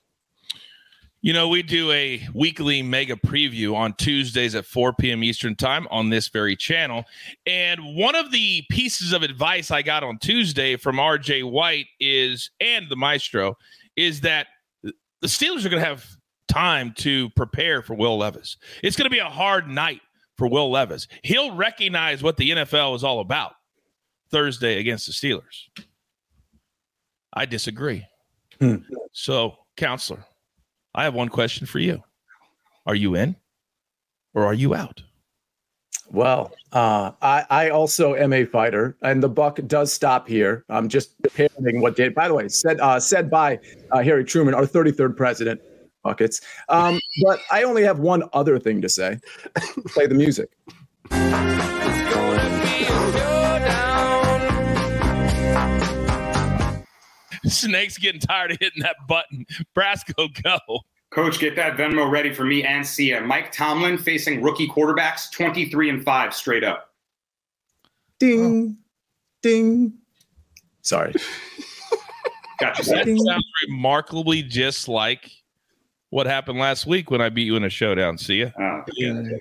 You 1.24 1.34
know, 1.34 1.48
we 1.48 1.62
do 1.62 1.92
a 1.92 2.28
weekly 2.34 2.82
mega 2.82 3.16
preview 3.16 3.76
on 3.76 3.94
Tuesdays 3.94 4.56
at 4.56 4.66
4 4.66 4.94
p.m. 4.94 5.24
Eastern 5.24 5.56
Time 5.56 5.88
on 5.92 6.10
this 6.10 6.30
very 6.30 6.56
channel. 6.56 7.06
And 7.46 7.96
one 7.96 8.16
of 8.16 8.32
the 8.32 8.64
pieces 8.72 9.14
of 9.14 9.22
advice 9.22 9.70
I 9.70 9.84
got 9.84 10.04
on 10.04 10.18
Tuesday 10.18 10.78
from 10.78 10.96
RJ 10.96 11.50
White 11.50 11.86
is, 12.00 12.50
and 12.60 12.90
the 12.90 12.96
maestro, 12.96 13.56
is 13.96 14.22
that 14.22 14.48
the 14.82 15.28
Steelers 15.28 15.64
are 15.64 15.70
going 15.70 15.84
to 15.84 15.88
have 15.88 16.08
time 16.52 16.94
to 16.98 17.30
prepare 17.32 17.82
for 17.82 17.96
Will 17.96 18.18
Levis. 18.18 18.58
It's 18.84 18.98
going 18.98 19.06
to 19.06 19.10
be 19.10 19.20
a 19.20 19.26
hard 19.26 19.68
night 19.68 20.02
for 20.38 20.48
Will 20.48 20.70
Levis. 20.70 21.08
He'll 21.24 21.56
recognize 21.56 22.22
what 22.22 22.38
the 22.38 22.52
NFL 22.52 22.96
is 22.96 23.04
all 23.04 23.20
about 23.20 23.54
Thursday 24.32 24.80
against 24.80 25.08
the 25.08 25.14
Steelers. 25.14 25.70
I 27.34 27.46
disagree. 27.46 28.06
Hmm. 28.60 28.78
So, 29.14 29.56
counselor, 29.78 30.26
I 30.94 31.04
have 31.04 31.14
one 31.14 31.30
question 31.30 31.66
for 31.66 31.80
you. 31.80 32.04
Are 32.86 32.96
you 32.96 33.16
in 33.16 33.36
or 34.34 34.46
are 34.46 34.54
you 34.54 34.76
out? 34.76 35.02
Well, 36.10 36.52
uh, 36.74 37.12
I, 37.22 37.46
I 37.50 37.70
also 37.70 38.16
am 38.16 38.34
a 38.34 38.44
fighter, 38.44 38.98
and 39.02 39.24
the 39.24 39.30
buck 39.30 39.60
does 39.68 39.94
stop 39.94 40.28
here. 40.28 40.66
I'm 40.68 40.90
just 40.90 41.16
parroting 41.34 41.80
what 41.80 41.96
did. 41.96 42.14
By 42.14 42.28
the 42.28 42.34
way, 42.34 42.50
said 42.50 42.82
uh, 42.82 43.00
said 43.00 43.30
by 43.30 43.60
uh, 43.92 44.04
Harry 44.04 44.26
Truman, 44.26 44.54
our 44.54 44.66
33rd 44.66 45.16
president 45.16 45.62
buckets. 46.04 46.42
Um, 46.70 47.00
but 47.24 47.40
I 47.52 47.64
only 47.64 47.84
have 47.84 48.00
one 48.00 48.24
other 48.34 48.60
thing 48.60 48.82
to 48.82 48.90
say. 48.90 49.20
Play 49.88 50.08
the 50.08 50.16
music. 50.16 50.50
Snake's 57.46 57.98
getting 57.98 58.22
tired 58.22 58.52
of 58.52 58.58
hitting 58.60 58.84
that 58.84 58.96
button. 59.08 59.46
Brasco, 59.76 60.30
go. 60.44 60.80
Coach, 61.12 61.40
get 61.40 61.56
that 61.58 61.76
Venmo 61.76 62.10
ready 62.10 62.34
for 62.34 62.46
me 62.46 62.64
and 62.64 62.88
Sia. 62.88 63.20
Mike 63.20 63.52
Tomlin 63.52 63.98
facing 63.98 64.42
rookie 64.42 64.68
quarterbacks, 64.68 65.30
23 65.32 65.90
and 65.90 66.04
5 66.04 66.34
straight 66.34 66.64
up. 66.64 66.94
Ding, 68.20 68.78
oh. 68.80 68.84
ding. 69.42 69.94
Sorry. 70.82 71.14
Gotcha. 72.60 72.84
That 72.84 73.06
sounds 73.06 73.46
remarkably 73.68 74.44
just 74.44 74.88
like 74.88 75.30
what 76.12 76.28
happened 76.28 76.60
last 76.60 76.86
week 76.86 77.10
when 77.10 77.22
I 77.22 77.30
beat 77.30 77.46
you 77.46 77.56
in 77.56 77.64
a 77.64 77.70
showdown. 77.70 78.18
See 78.18 78.42
ya. 78.42 78.50
Oh, 78.60 78.84
ding, 78.96 79.40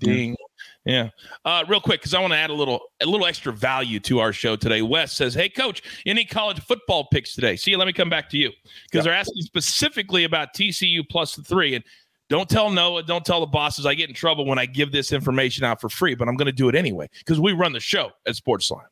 ding. 0.00 0.36
Yeah. 0.84 1.10
Uh, 1.44 1.64
real 1.68 1.80
quick, 1.80 2.00
because 2.00 2.14
I 2.14 2.20
want 2.20 2.32
to 2.32 2.38
add 2.38 2.50
a 2.50 2.54
little 2.54 2.80
a 3.00 3.06
little 3.06 3.26
extra 3.26 3.52
value 3.52 4.00
to 4.00 4.20
our 4.20 4.32
show 4.32 4.56
today. 4.56 4.82
Wes 4.82 5.12
says, 5.12 5.34
"Hey, 5.34 5.48
coach, 5.48 5.82
any 6.06 6.24
college 6.24 6.60
football 6.60 7.06
picks 7.10 7.34
today?" 7.34 7.56
See, 7.56 7.76
let 7.76 7.86
me 7.86 7.92
come 7.92 8.10
back 8.10 8.28
to 8.30 8.36
you 8.36 8.52
because 8.90 9.04
they're 9.04 9.14
asking 9.14 9.42
specifically 9.42 10.24
about 10.24 10.54
TCU 10.54 11.02
plus 11.08 11.34
the 11.34 11.42
three. 11.42 11.74
And 11.74 11.84
don't 12.28 12.48
tell 12.48 12.70
Noah, 12.70 13.02
don't 13.02 13.24
tell 13.24 13.40
the 13.40 13.46
bosses. 13.46 13.86
I 13.86 13.94
get 13.94 14.08
in 14.08 14.14
trouble 14.14 14.44
when 14.44 14.58
I 14.58 14.66
give 14.66 14.92
this 14.92 15.12
information 15.12 15.64
out 15.64 15.80
for 15.80 15.88
free, 15.88 16.14
but 16.14 16.28
I'm 16.28 16.36
going 16.36 16.46
to 16.46 16.52
do 16.52 16.68
it 16.68 16.74
anyway 16.74 17.08
because 17.18 17.40
we 17.40 17.52
run 17.52 17.72
the 17.72 17.80
show 17.80 18.10
at 18.26 18.34
Sportsline. 18.34 18.86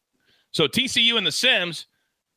So 0.52 0.66
TCU 0.66 1.18
and 1.18 1.26
the 1.26 1.32
Sims 1.32 1.86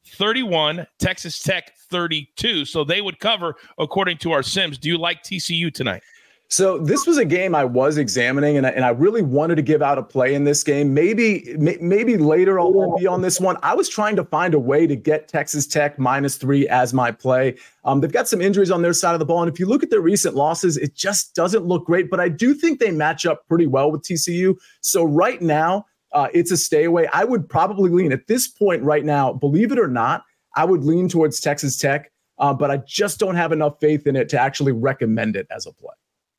31, 0.05 0.87
Texas 0.99 1.41
Tech 1.41 1.77
32. 1.89 2.65
So 2.65 2.83
they 2.83 3.01
would 3.01 3.19
cover 3.19 3.55
according 3.77 4.17
to 4.19 4.31
our 4.31 4.43
Sims. 4.43 4.77
Do 4.77 4.89
you 4.89 4.97
like 4.97 5.23
TCU 5.23 5.73
tonight? 5.73 6.03
So 6.51 6.79
this 6.79 7.05
was 7.05 7.19
a 7.19 7.25
game 7.25 7.53
I 7.53 7.63
was 7.63 7.99
examining, 7.99 8.57
and 8.57 8.65
I, 8.65 8.71
and 8.71 8.83
I 8.83 8.89
really 8.89 9.21
wanted 9.21 9.53
to 9.57 9.61
give 9.61 9.83
out 9.83 9.99
a 9.99 10.03
play 10.03 10.33
in 10.33 10.45
this 10.45 10.63
game. 10.63 10.95
Maybe 10.95 11.55
maybe 11.59 12.17
later 12.17 12.59
I'll 12.59 12.97
be 12.97 13.05
on 13.05 13.21
this 13.21 13.39
one. 13.39 13.55
I 13.61 13.75
was 13.75 13.87
trying 13.87 14.15
to 14.15 14.23
find 14.23 14.55
a 14.55 14.59
way 14.59 14.87
to 14.87 14.95
get 14.95 15.27
Texas 15.27 15.67
Tech 15.67 15.99
minus 15.99 16.37
three 16.37 16.67
as 16.67 16.91
my 16.91 17.11
play. 17.11 17.55
Um, 17.83 18.01
they've 18.01 18.11
got 18.11 18.27
some 18.27 18.41
injuries 18.41 18.71
on 18.71 18.81
their 18.81 18.93
side 18.93 19.13
of 19.13 19.19
the 19.19 19.27
ball, 19.27 19.43
and 19.43 19.53
if 19.53 19.59
you 19.59 19.67
look 19.67 19.83
at 19.83 19.91
their 19.91 20.01
recent 20.01 20.33
losses, 20.33 20.75
it 20.75 20.95
just 20.95 21.35
doesn't 21.35 21.65
look 21.65 21.85
great. 21.85 22.09
But 22.09 22.19
I 22.19 22.29
do 22.29 22.55
think 22.55 22.79
they 22.79 22.89
match 22.89 23.27
up 23.27 23.47
pretty 23.47 23.67
well 23.67 23.91
with 23.91 24.01
TCU. 24.01 24.55
So 24.81 25.03
right 25.03 25.39
now, 25.43 25.85
uh, 26.11 26.27
it's 26.33 26.51
a 26.51 26.57
stay 26.57 26.85
away. 26.85 27.07
I 27.13 27.23
would 27.23 27.47
probably 27.49 27.89
lean 27.89 28.11
at 28.11 28.27
this 28.27 28.47
point 28.47 28.83
right 28.83 29.05
now, 29.05 29.33
believe 29.33 29.71
it 29.71 29.79
or 29.79 29.87
not, 29.87 30.23
I 30.55 30.65
would 30.65 30.83
lean 30.83 31.09
towards 31.09 31.39
Texas 31.39 31.77
Tech, 31.77 32.11
uh, 32.37 32.53
but 32.53 32.71
I 32.71 32.77
just 32.87 33.19
don't 33.19 33.35
have 33.35 33.51
enough 33.51 33.79
faith 33.79 34.07
in 34.07 34.15
it 34.15 34.29
to 34.29 34.39
actually 34.39 34.71
recommend 34.71 35.35
it 35.35 35.47
as 35.51 35.65
a 35.65 35.73
play. 35.73 35.93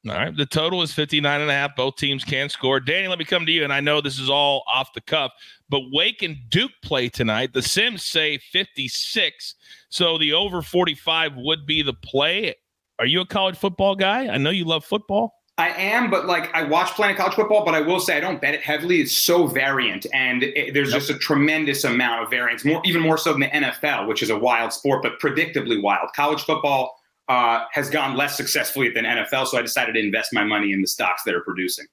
All 0.09 0.15
right. 0.15 0.35
The 0.35 0.47
total 0.47 0.81
is 0.81 0.95
59 0.95 1.43
and 1.43 1.51
a 1.51 1.53
half. 1.53 1.77
Both 1.77 1.97
teams 1.97 2.25
can 2.25 2.49
score. 2.49 2.81
Danny, 2.81 3.07
let 3.07 3.19
me 3.19 3.25
come 3.27 3.45
to 3.45 3.53
you. 3.53 3.65
And 3.65 3.73
I 3.73 3.81
know 3.81 4.01
this 4.01 4.19
is 4.19 4.31
all 4.31 4.65
off 4.67 4.95
the 4.95 5.03
cuff, 5.03 5.33
but 5.69 5.83
Wake 5.93 6.23
and 6.23 6.37
Duke 6.49 6.71
play 6.83 7.11
tonight. 7.11 7.53
The 7.53 7.61
Sims 7.61 8.03
say 8.03 8.39
56. 8.39 9.55
So 9.91 10.17
the 10.17 10.33
over 10.33 10.63
45 10.63 11.37
would 11.37 11.67
be 11.67 11.83
the 11.83 11.93
play. 11.93 12.55
Are 12.99 13.05
you 13.05 13.21
a 13.21 13.27
college 13.27 13.57
football 13.57 13.95
guy? 13.95 14.29
I 14.29 14.39
know 14.39 14.51
you 14.51 14.65
love 14.65 14.87
football. 14.87 15.35
I 15.61 15.69
am, 15.77 16.09
but 16.09 16.25
like 16.25 16.53
I 16.55 16.63
watch 16.63 16.93
playing 16.93 17.17
college 17.17 17.35
football, 17.35 17.67
but 17.67 17.75
I 17.75 17.83
will 17.83 18.01
say 18.01 18.17
I 18.17 18.21
don't 18.21 18.41
bet 18.41 18.55
it 18.55 18.63
heavily. 18.63 19.03
It's 19.03 19.13
so 19.13 19.47
variant, 19.47 20.07
and 20.15 20.43
it, 20.43 20.73
there's 20.73 20.91
yep. 20.91 21.01
just 21.01 21.11
a 21.11 21.19
tremendous 21.19 21.85
amount 21.85 22.25
of 22.25 22.31
variance, 22.31 22.65
more 22.65 22.81
even 22.87 23.03
more 23.03 23.19
so 23.19 23.33
than 23.33 23.41
the 23.41 23.49
NFL, 23.49 24.09
which 24.09 24.23
is 24.23 24.31
a 24.31 24.39
wild 24.39 24.73
sport, 24.73 25.03
but 25.03 25.21
predictably 25.21 25.83
wild. 25.83 26.09
College 26.17 26.45
football 26.45 26.99
uh, 27.29 27.67
has 27.73 27.91
gone 27.91 28.17
less 28.17 28.39
successfully 28.39 28.89
than 28.89 29.05
NFL, 29.05 29.49
so 29.49 29.59
I 29.59 29.63
decided 29.63 29.93
to 29.93 30.01
invest 30.01 30.33
my 30.33 30.45
money 30.45 30.73
in 30.73 30.81
the 30.81 30.89
stocks 30.89 31.25
that 31.25 31.35
are 31.35 31.43
producing. 31.43 31.85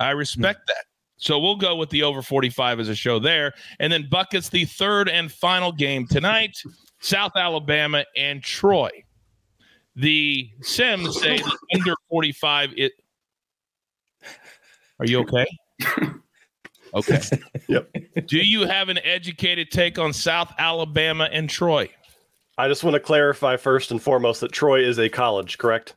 I 0.00 0.10
respect 0.10 0.58
mm-hmm. 0.58 0.74
that. 0.74 0.84
So 1.16 1.38
we'll 1.38 1.56
go 1.56 1.76
with 1.76 1.90
the 1.90 2.02
over 2.02 2.20
45 2.20 2.80
as 2.80 2.88
a 2.88 2.96
show 2.96 3.20
there. 3.20 3.52
And 3.78 3.92
then 3.92 4.08
Buckets, 4.10 4.48
the 4.48 4.64
third 4.64 5.08
and 5.08 5.30
final 5.30 5.70
game 5.70 6.08
tonight 6.08 6.60
South 6.98 7.32
Alabama 7.36 8.04
and 8.16 8.42
Troy. 8.42 8.90
The 9.94 10.50
Sims 10.62 11.20
say 11.20 11.40
under 11.72 11.94
45, 12.10 12.72
it 12.76 12.92
Are 15.00 15.06
you 15.06 15.20
okay? 15.20 15.46
okay. 16.94 17.20
Yep. 17.68 17.90
Do 18.26 18.38
you 18.38 18.66
have 18.66 18.88
an 18.88 18.98
educated 18.98 19.70
take 19.70 19.98
on 19.98 20.12
South 20.12 20.52
Alabama 20.58 21.28
and 21.32 21.48
Troy? 21.50 21.88
I 22.56 22.68
just 22.68 22.84
want 22.84 22.94
to 22.94 23.00
clarify 23.00 23.56
first 23.56 23.90
and 23.90 24.00
foremost 24.00 24.40
that 24.40 24.52
Troy 24.52 24.84
is 24.84 24.98
a 24.98 25.08
college, 25.08 25.58
correct? 25.58 25.96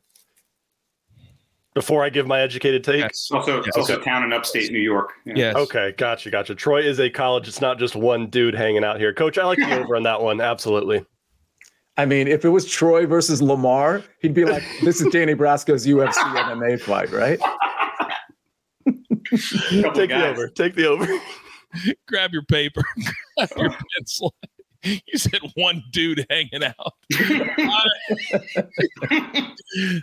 Before 1.75 2.03
I 2.03 2.09
give 2.09 2.25
my 2.25 2.41
educated 2.41 2.83
take. 2.83 3.01
Yes. 3.01 3.29
Also, 3.31 3.61
it's 3.61 3.77
also 3.77 3.99
a 3.99 4.03
town 4.03 4.23
in 4.23 4.33
upstate 4.33 4.71
New 4.71 4.79
York. 4.79 5.13
Yeah. 5.25 5.33
Yes. 5.35 5.55
Okay, 5.55 5.93
gotcha, 5.95 6.31
gotcha. 6.31 6.55
Troy 6.55 6.81
is 6.81 6.99
a 6.99 7.07
college. 7.07 7.47
It's 7.47 7.61
not 7.61 7.77
just 7.77 7.95
one 7.95 8.31
dude 8.31 8.55
hanging 8.55 8.83
out 8.83 8.99
here. 8.99 9.13
Coach, 9.13 9.37
I 9.37 9.45
like 9.45 9.59
the 9.59 9.79
over 9.83 9.95
on 9.95 10.01
that 10.03 10.19
one. 10.19 10.41
Absolutely. 10.41 11.05
I 11.95 12.05
mean, 12.05 12.27
if 12.27 12.45
it 12.45 12.49
was 12.49 12.65
Troy 12.65 13.05
versus 13.05 13.41
Lamar, 13.41 14.03
he'd 14.21 14.33
be 14.33 14.45
like, 14.45 14.63
"This 14.83 15.01
is 15.01 15.11
Danny 15.11 15.33
Brasco's 15.33 15.85
UFC 15.85 16.13
MMA 16.15 16.79
fight, 16.79 17.11
right?" 17.11 17.39
Couple 19.81 19.91
Take 19.93 20.09
the 20.09 20.27
over. 20.27 20.47
Take 20.49 20.75
the 20.75 20.87
over. 20.87 21.07
Grab 22.07 22.31
your 22.31 22.43
paper, 22.43 22.81
grab 23.37 23.49
your 23.57 23.75
pencil. 23.97 24.33
You 24.83 25.17
said 25.17 25.41
one 25.55 25.83
dude 25.91 26.25
hanging 26.29 26.63
out. 26.63 26.93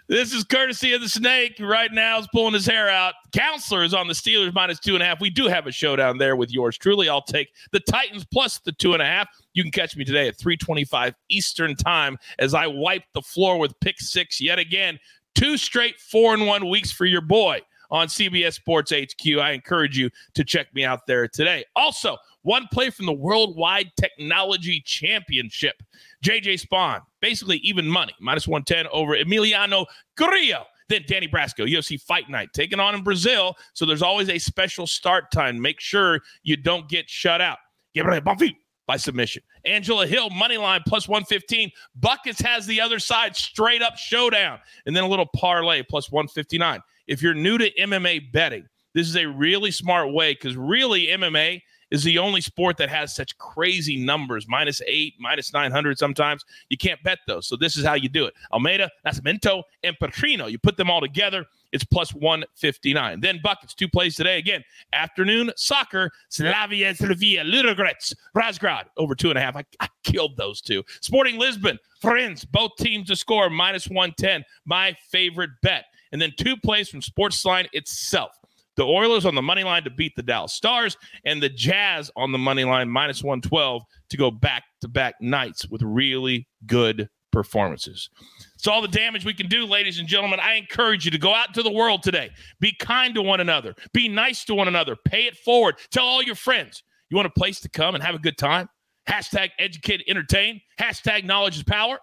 this 0.08 0.34
is 0.34 0.44
courtesy 0.44 0.92
of 0.92 1.00
the 1.00 1.08
snake. 1.08 1.56
Right 1.58 1.90
now, 1.92 2.18
is 2.18 2.28
pulling 2.32 2.54
his 2.54 2.66
hair 2.66 2.90
out. 2.90 3.14
Counselor 3.32 3.82
is 3.84 3.94
on 3.94 4.08
the 4.08 4.14
Steelers 4.14 4.52
minus 4.52 4.78
two 4.78 4.94
and 4.94 5.02
a 5.02 5.06
half. 5.06 5.20
We 5.20 5.30
do 5.30 5.46
have 5.48 5.66
a 5.66 5.72
showdown 5.72 6.18
there 6.18 6.36
with 6.36 6.52
yours 6.52 6.76
truly. 6.76 7.08
I'll 7.08 7.22
take 7.22 7.48
the 7.72 7.80
Titans 7.80 8.26
plus 8.30 8.58
the 8.58 8.72
two 8.72 8.92
and 8.92 9.02
a 9.02 9.06
half. 9.06 9.28
You 9.54 9.62
can 9.62 9.72
catch 9.72 9.96
me 9.96 10.04
today 10.04 10.28
at 10.28 10.36
325 10.36 11.14
Eastern 11.30 11.76
time 11.76 12.18
as 12.38 12.52
I 12.52 12.66
wipe 12.66 13.04
the 13.14 13.22
floor 13.22 13.58
with 13.58 13.78
pick 13.80 14.00
six 14.00 14.40
yet 14.40 14.58
again. 14.58 14.98
Two 15.34 15.56
straight 15.56 15.98
four 15.98 16.34
and 16.34 16.46
one 16.46 16.68
weeks 16.68 16.92
for 16.92 17.06
your 17.06 17.22
boy 17.22 17.62
on 17.90 18.08
CBS 18.08 18.54
Sports 18.54 18.92
HQ. 18.92 19.38
I 19.38 19.52
encourage 19.52 19.96
you 19.96 20.10
to 20.34 20.44
check 20.44 20.74
me 20.74 20.84
out 20.84 21.06
there 21.06 21.28
today. 21.28 21.64
Also, 21.76 22.16
one 22.42 22.68
play 22.72 22.90
from 22.90 23.06
the 23.06 23.12
Worldwide 23.12 23.90
Technology 23.98 24.82
Championship. 24.84 25.82
JJ 26.22 26.66
Spaun, 26.66 27.00
basically 27.20 27.56
even 27.58 27.86
money, 27.86 28.14
minus 28.20 28.46
110 28.46 28.86
over 28.92 29.16
Emiliano 29.16 29.86
Grillo. 30.16 30.64
Then 30.88 31.04
Danny 31.06 31.26
Brasco, 31.26 31.66
UFC 31.66 31.98
Fight 32.00 32.28
Night, 32.28 32.50
taking 32.52 32.80
on 32.80 32.94
in 32.94 33.02
Brazil. 33.02 33.56
So 33.72 33.86
there's 33.86 34.02
always 34.02 34.28
a 34.28 34.38
special 34.38 34.86
start 34.86 35.30
time. 35.30 35.60
Make 35.60 35.80
sure 35.80 36.20
you 36.42 36.56
don't 36.56 36.88
get 36.88 37.08
shut 37.08 37.40
out. 37.40 37.58
Gabriel 37.94 38.20
Bonfim 38.20 38.54
by 38.86 38.96
submission. 38.96 39.42
Angela 39.64 40.06
Hill, 40.06 40.28
money 40.30 40.58
line 40.58 40.82
plus 40.86 41.08
115. 41.08 41.70
Buckets 41.96 42.40
has 42.40 42.66
the 42.66 42.80
other 42.80 42.98
side, 42.98 43.34
straight 43.34 43.80
up 43.80 43.96
showdown. 43.96 44.58
And 44.84 44.94
then 44.94 45.04
a 45.04 45.08
little 45.08 45.28
parlay 45.34 45.82
plus 45.82 46.10
159. 46.10 46.80
If 47.06 47.22
you're 47.22 47.34
new 47.34 47.58
to 47.58 47.70
MMA 47.74 48.32
betting, 48.32 48.66
this 48.94 49.08
is 49.08 49.16
a 49.16 49.26
really 49.26 49.70
smart 49.70 50.12
way 50.12 50.32
because 50.32 50.56
really 50.56 51.08
MMA 51.08 51.60
is 51.90 52.02
the 52.02 52.18
only 52.18 52.40
sport 52.40 52.76
that 52.78 52.88
has 52.88 53.14
such 53.14 53.36
crazy 53.38 54.02
numbers 54.02 54.46
minus 54.48 54.80
eight, 54.86 55.14
minus 55.20 55.52
900 55.52 55.98
sometimes. 55.98 56.44
You 56.68 56.76
can't 56.76 57.02
bet 57.02 57.18
those. 57.26 57.46
So 57.46 57.56
this 57.56 57.76
is 57.76 57.84
how 57.84 57.94
you 57.94 58.08
do 58.08 58.24
it. 58.24 58.34
Almeida, 58.52 58.90
Nascimento, 59.06 59.62
and 59.82 59.96
Petrino. 60.02 60.50
You 60.50 60.58
put 60.58 60.76
them 60.76 60.90
all 60.90 61.00
together, 61.00 61.44
it's 61.72 61.84
plus 61.84 62.14
159. 62.14 63.20
Then 63.20 63.40
buckets, 63.42 63.74
two 63.74 63.88
plays 63.88 64.16
today. 64.16 64.38
Again, 64.38 64.64
afternoon 64.92 65.52
soccer, 65.56 66.10
Slavia 66.30 66.94
Sofia, 66.94 67.44
Ludogorets, 67.44 68.14
Razgrad, 68.34 68.84
over 68.96 69.14
two 69.14 69.30
and 69.30 69.38
a 69.38 69.42
half. 69.42 69.56
I, 69.56 69.64
I 69.80 69.88
killed 70.02 70.36
those 70.36 70.60
two. 70.60 70.82
Sporting 71.00 71.38
Lisbon, 71.38 71.78
Farense, 72.02 72.44
both 72.50 72.72
teams 72.78 73.08
to 73.08 73.16
score, 73.16 73.50
minus 73.50 73.88
110. 73.88 74.44
My 74.64 74.96
favorite 75.10 75.50
bet. 75.62 75.84
And 76.14 76.22
then 76.22 76.32
two 76.38 76.56
plays 76.56 76.88
from 76.88 77.00
Sportsline 77.00 77.66
itself. 77.72 78.30
The 78.76 78.84
Oilers 78.84 79.26
on 79.26 79.34
the 79.34 79.42
money 79.42 79.64
line 79.64 79.82
to 79.82 79.90
beat 79.90 80.14
the 80.14 80.22
Dallas 80.22 80.52
Stars, 80.52 80.96
and 81.24 81.42
the 81.42 81.48
Jazz 81.48 82.08
on 82.14 82.30
the 82.30 82.38
money 82.38 82.62
line 82.62 82.88
minus 82.88 83.22
112 83.22 83.82
to 84.10 84.16
go 84.16 84.30
back 84.30 84.62
to 84.80 84.88
back 84.88 85.16
nights 85.20 85.68
with 85.68 85.82
really 85.82 86.46
good 86.66 87.08
performances. 87.32 88.08
It's 88.54 88.68
all 88.68 88.80
the 88.80 88.86
damage 88.86 89.24
we 89.24 89.34
can 89.34 89.48
do, 89.48 89.66
ladies 89.66 89.98
and 89.98 90.06
gentlemen. 90.06 90.38
I 90.38 90.54
encourage 90.54 91.04
you 91.04 91.10
to 91.10 91.18
go 91.18 91.34
out 91.34 91.48
into 91.48 91.64
the 91.64 91.72
world 91.72 92.04
today. 92.04 92.30
Be 92.60 92.72
kind 92.78 93.12
to 93.16 93.22
one 93.22 93.40
another, 93.40 93.74
be 93.92 94.08
nice 94.08 94.44
to 94.44 94.54
one 94.54 94.68
another, 94.68 94.96
pay 95.04 95.24
it 95.24 95.36
forward. 95.36 95.78
Tell 95.90 96.06
all 96.06 96.22
your 96.22 96.36
friends 96.36 96.84
you 97.10 97.16
want 97.16 97.26
a 97.26 97.38
place 97.38 97.58
to 97.60 97.68
come 97.68 97.96
and 97.96 98.04
have 98.04 98.14
a 98.14 98.20
good 98.20 98.38
time. 98.38 98.68
Hashtag 99.08 99.50
educate, 99.58 100.04
entertain. 100.06 100.60
Hashtag 100.80 101.24
knowledge 101.24 101.56
is 101.56 101.64
power. 101.64 101.98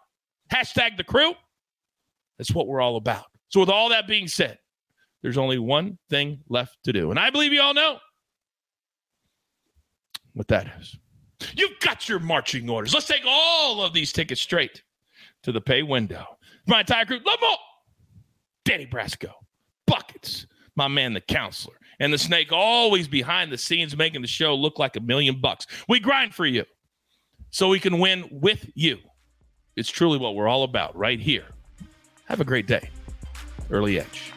Hashtag 0.54 0.98
the 0.98 1.06
crew. 1.06 1.34
That's 2.38 2.54
what 2.54 2.68
we're 2.68 2.82
all 2.82 2.98
about. 2.98 3.31
So, 3.52 3.60
with 3.60 3.70
all 3.70 3.90
that 3.90 4.08
being 4.08 4.28
said, 4.28 4.58
there's 5.22 5.38
only 5.38 5.60
one 5.60 5.98
thing 6.10 6.40
left 6.50 6.78
to 6.86 6.94
do. 6.94 7.12
And 7.12 7.20
I 7.20 7.30
believe 7.30 7.54
you 7.54 7.62
all 7.62 7.74
know 7.74 7.98
what 10.34 10.48
that 10.48 10.68
is. 10.80 10.98
You've 11.56 11.80
got 11.80 12.08
your 12.08 12.20
marching 12.20 12.70
orders. 12.70 12.94
Let's 12.94 13.08
take 13.08 13.24
all 13.26 13.84
of 13.84 13.94
these 13.94 14.14
tickets 14.14 14.42
straight 14.42 14.84
to 15.44 15.52
the 15.52 15.62
pay 15.62 15.84
window. 15.84 16.26
My 16.68 16.82
entire 16.82 17.06
crew, 17.06 17.20
love 17.26 17.40
more. 17.42 17.58
Danny 18.64 18.86
Brasco, 18.86 19.32
Buckets, 19.88 20.46
my 20.76 20.88
man, 20.88 21.14
the 21.14 21.22
counselor, 21.22 21.76
and 22.00 22.14
the 22.14 22.18
snake 22.18 22.52
always 22.52 23.08
behind 23.08 23.52
the 23.52 23.58
scenes 23.58 23.98
making 23.98 24.22
the 24.22 24.28
show 24.28 24.56
look 24.56 24.80
like 24.80 24.96
a 24.96 25.02
million 25.02 25.42
bucks. 25.42 25.66
We 25.90 26.00
grind 26.00 26.34
for 26.34 26.46
you 26.46 26.66
so 27.50 27.68
we 27.68 27.80
can 27.80 28.00
win 28.00 28.30
with 28.32 28.70
you. 28.76 29.00
It's 29.76 29.90
truly 29.90 30.20
what 30.20 30.36
we're 30.36 30.48
all 30.48 30.64
about 30.64 30.96
right 30.96 31.20
here. 31.20 31.46
Have 32.26 32.40
a 32.40 32.46
great 32.46 32.68
day. 32.68 32.90
Early 33.72 34.00
Edge. 34.00 34.34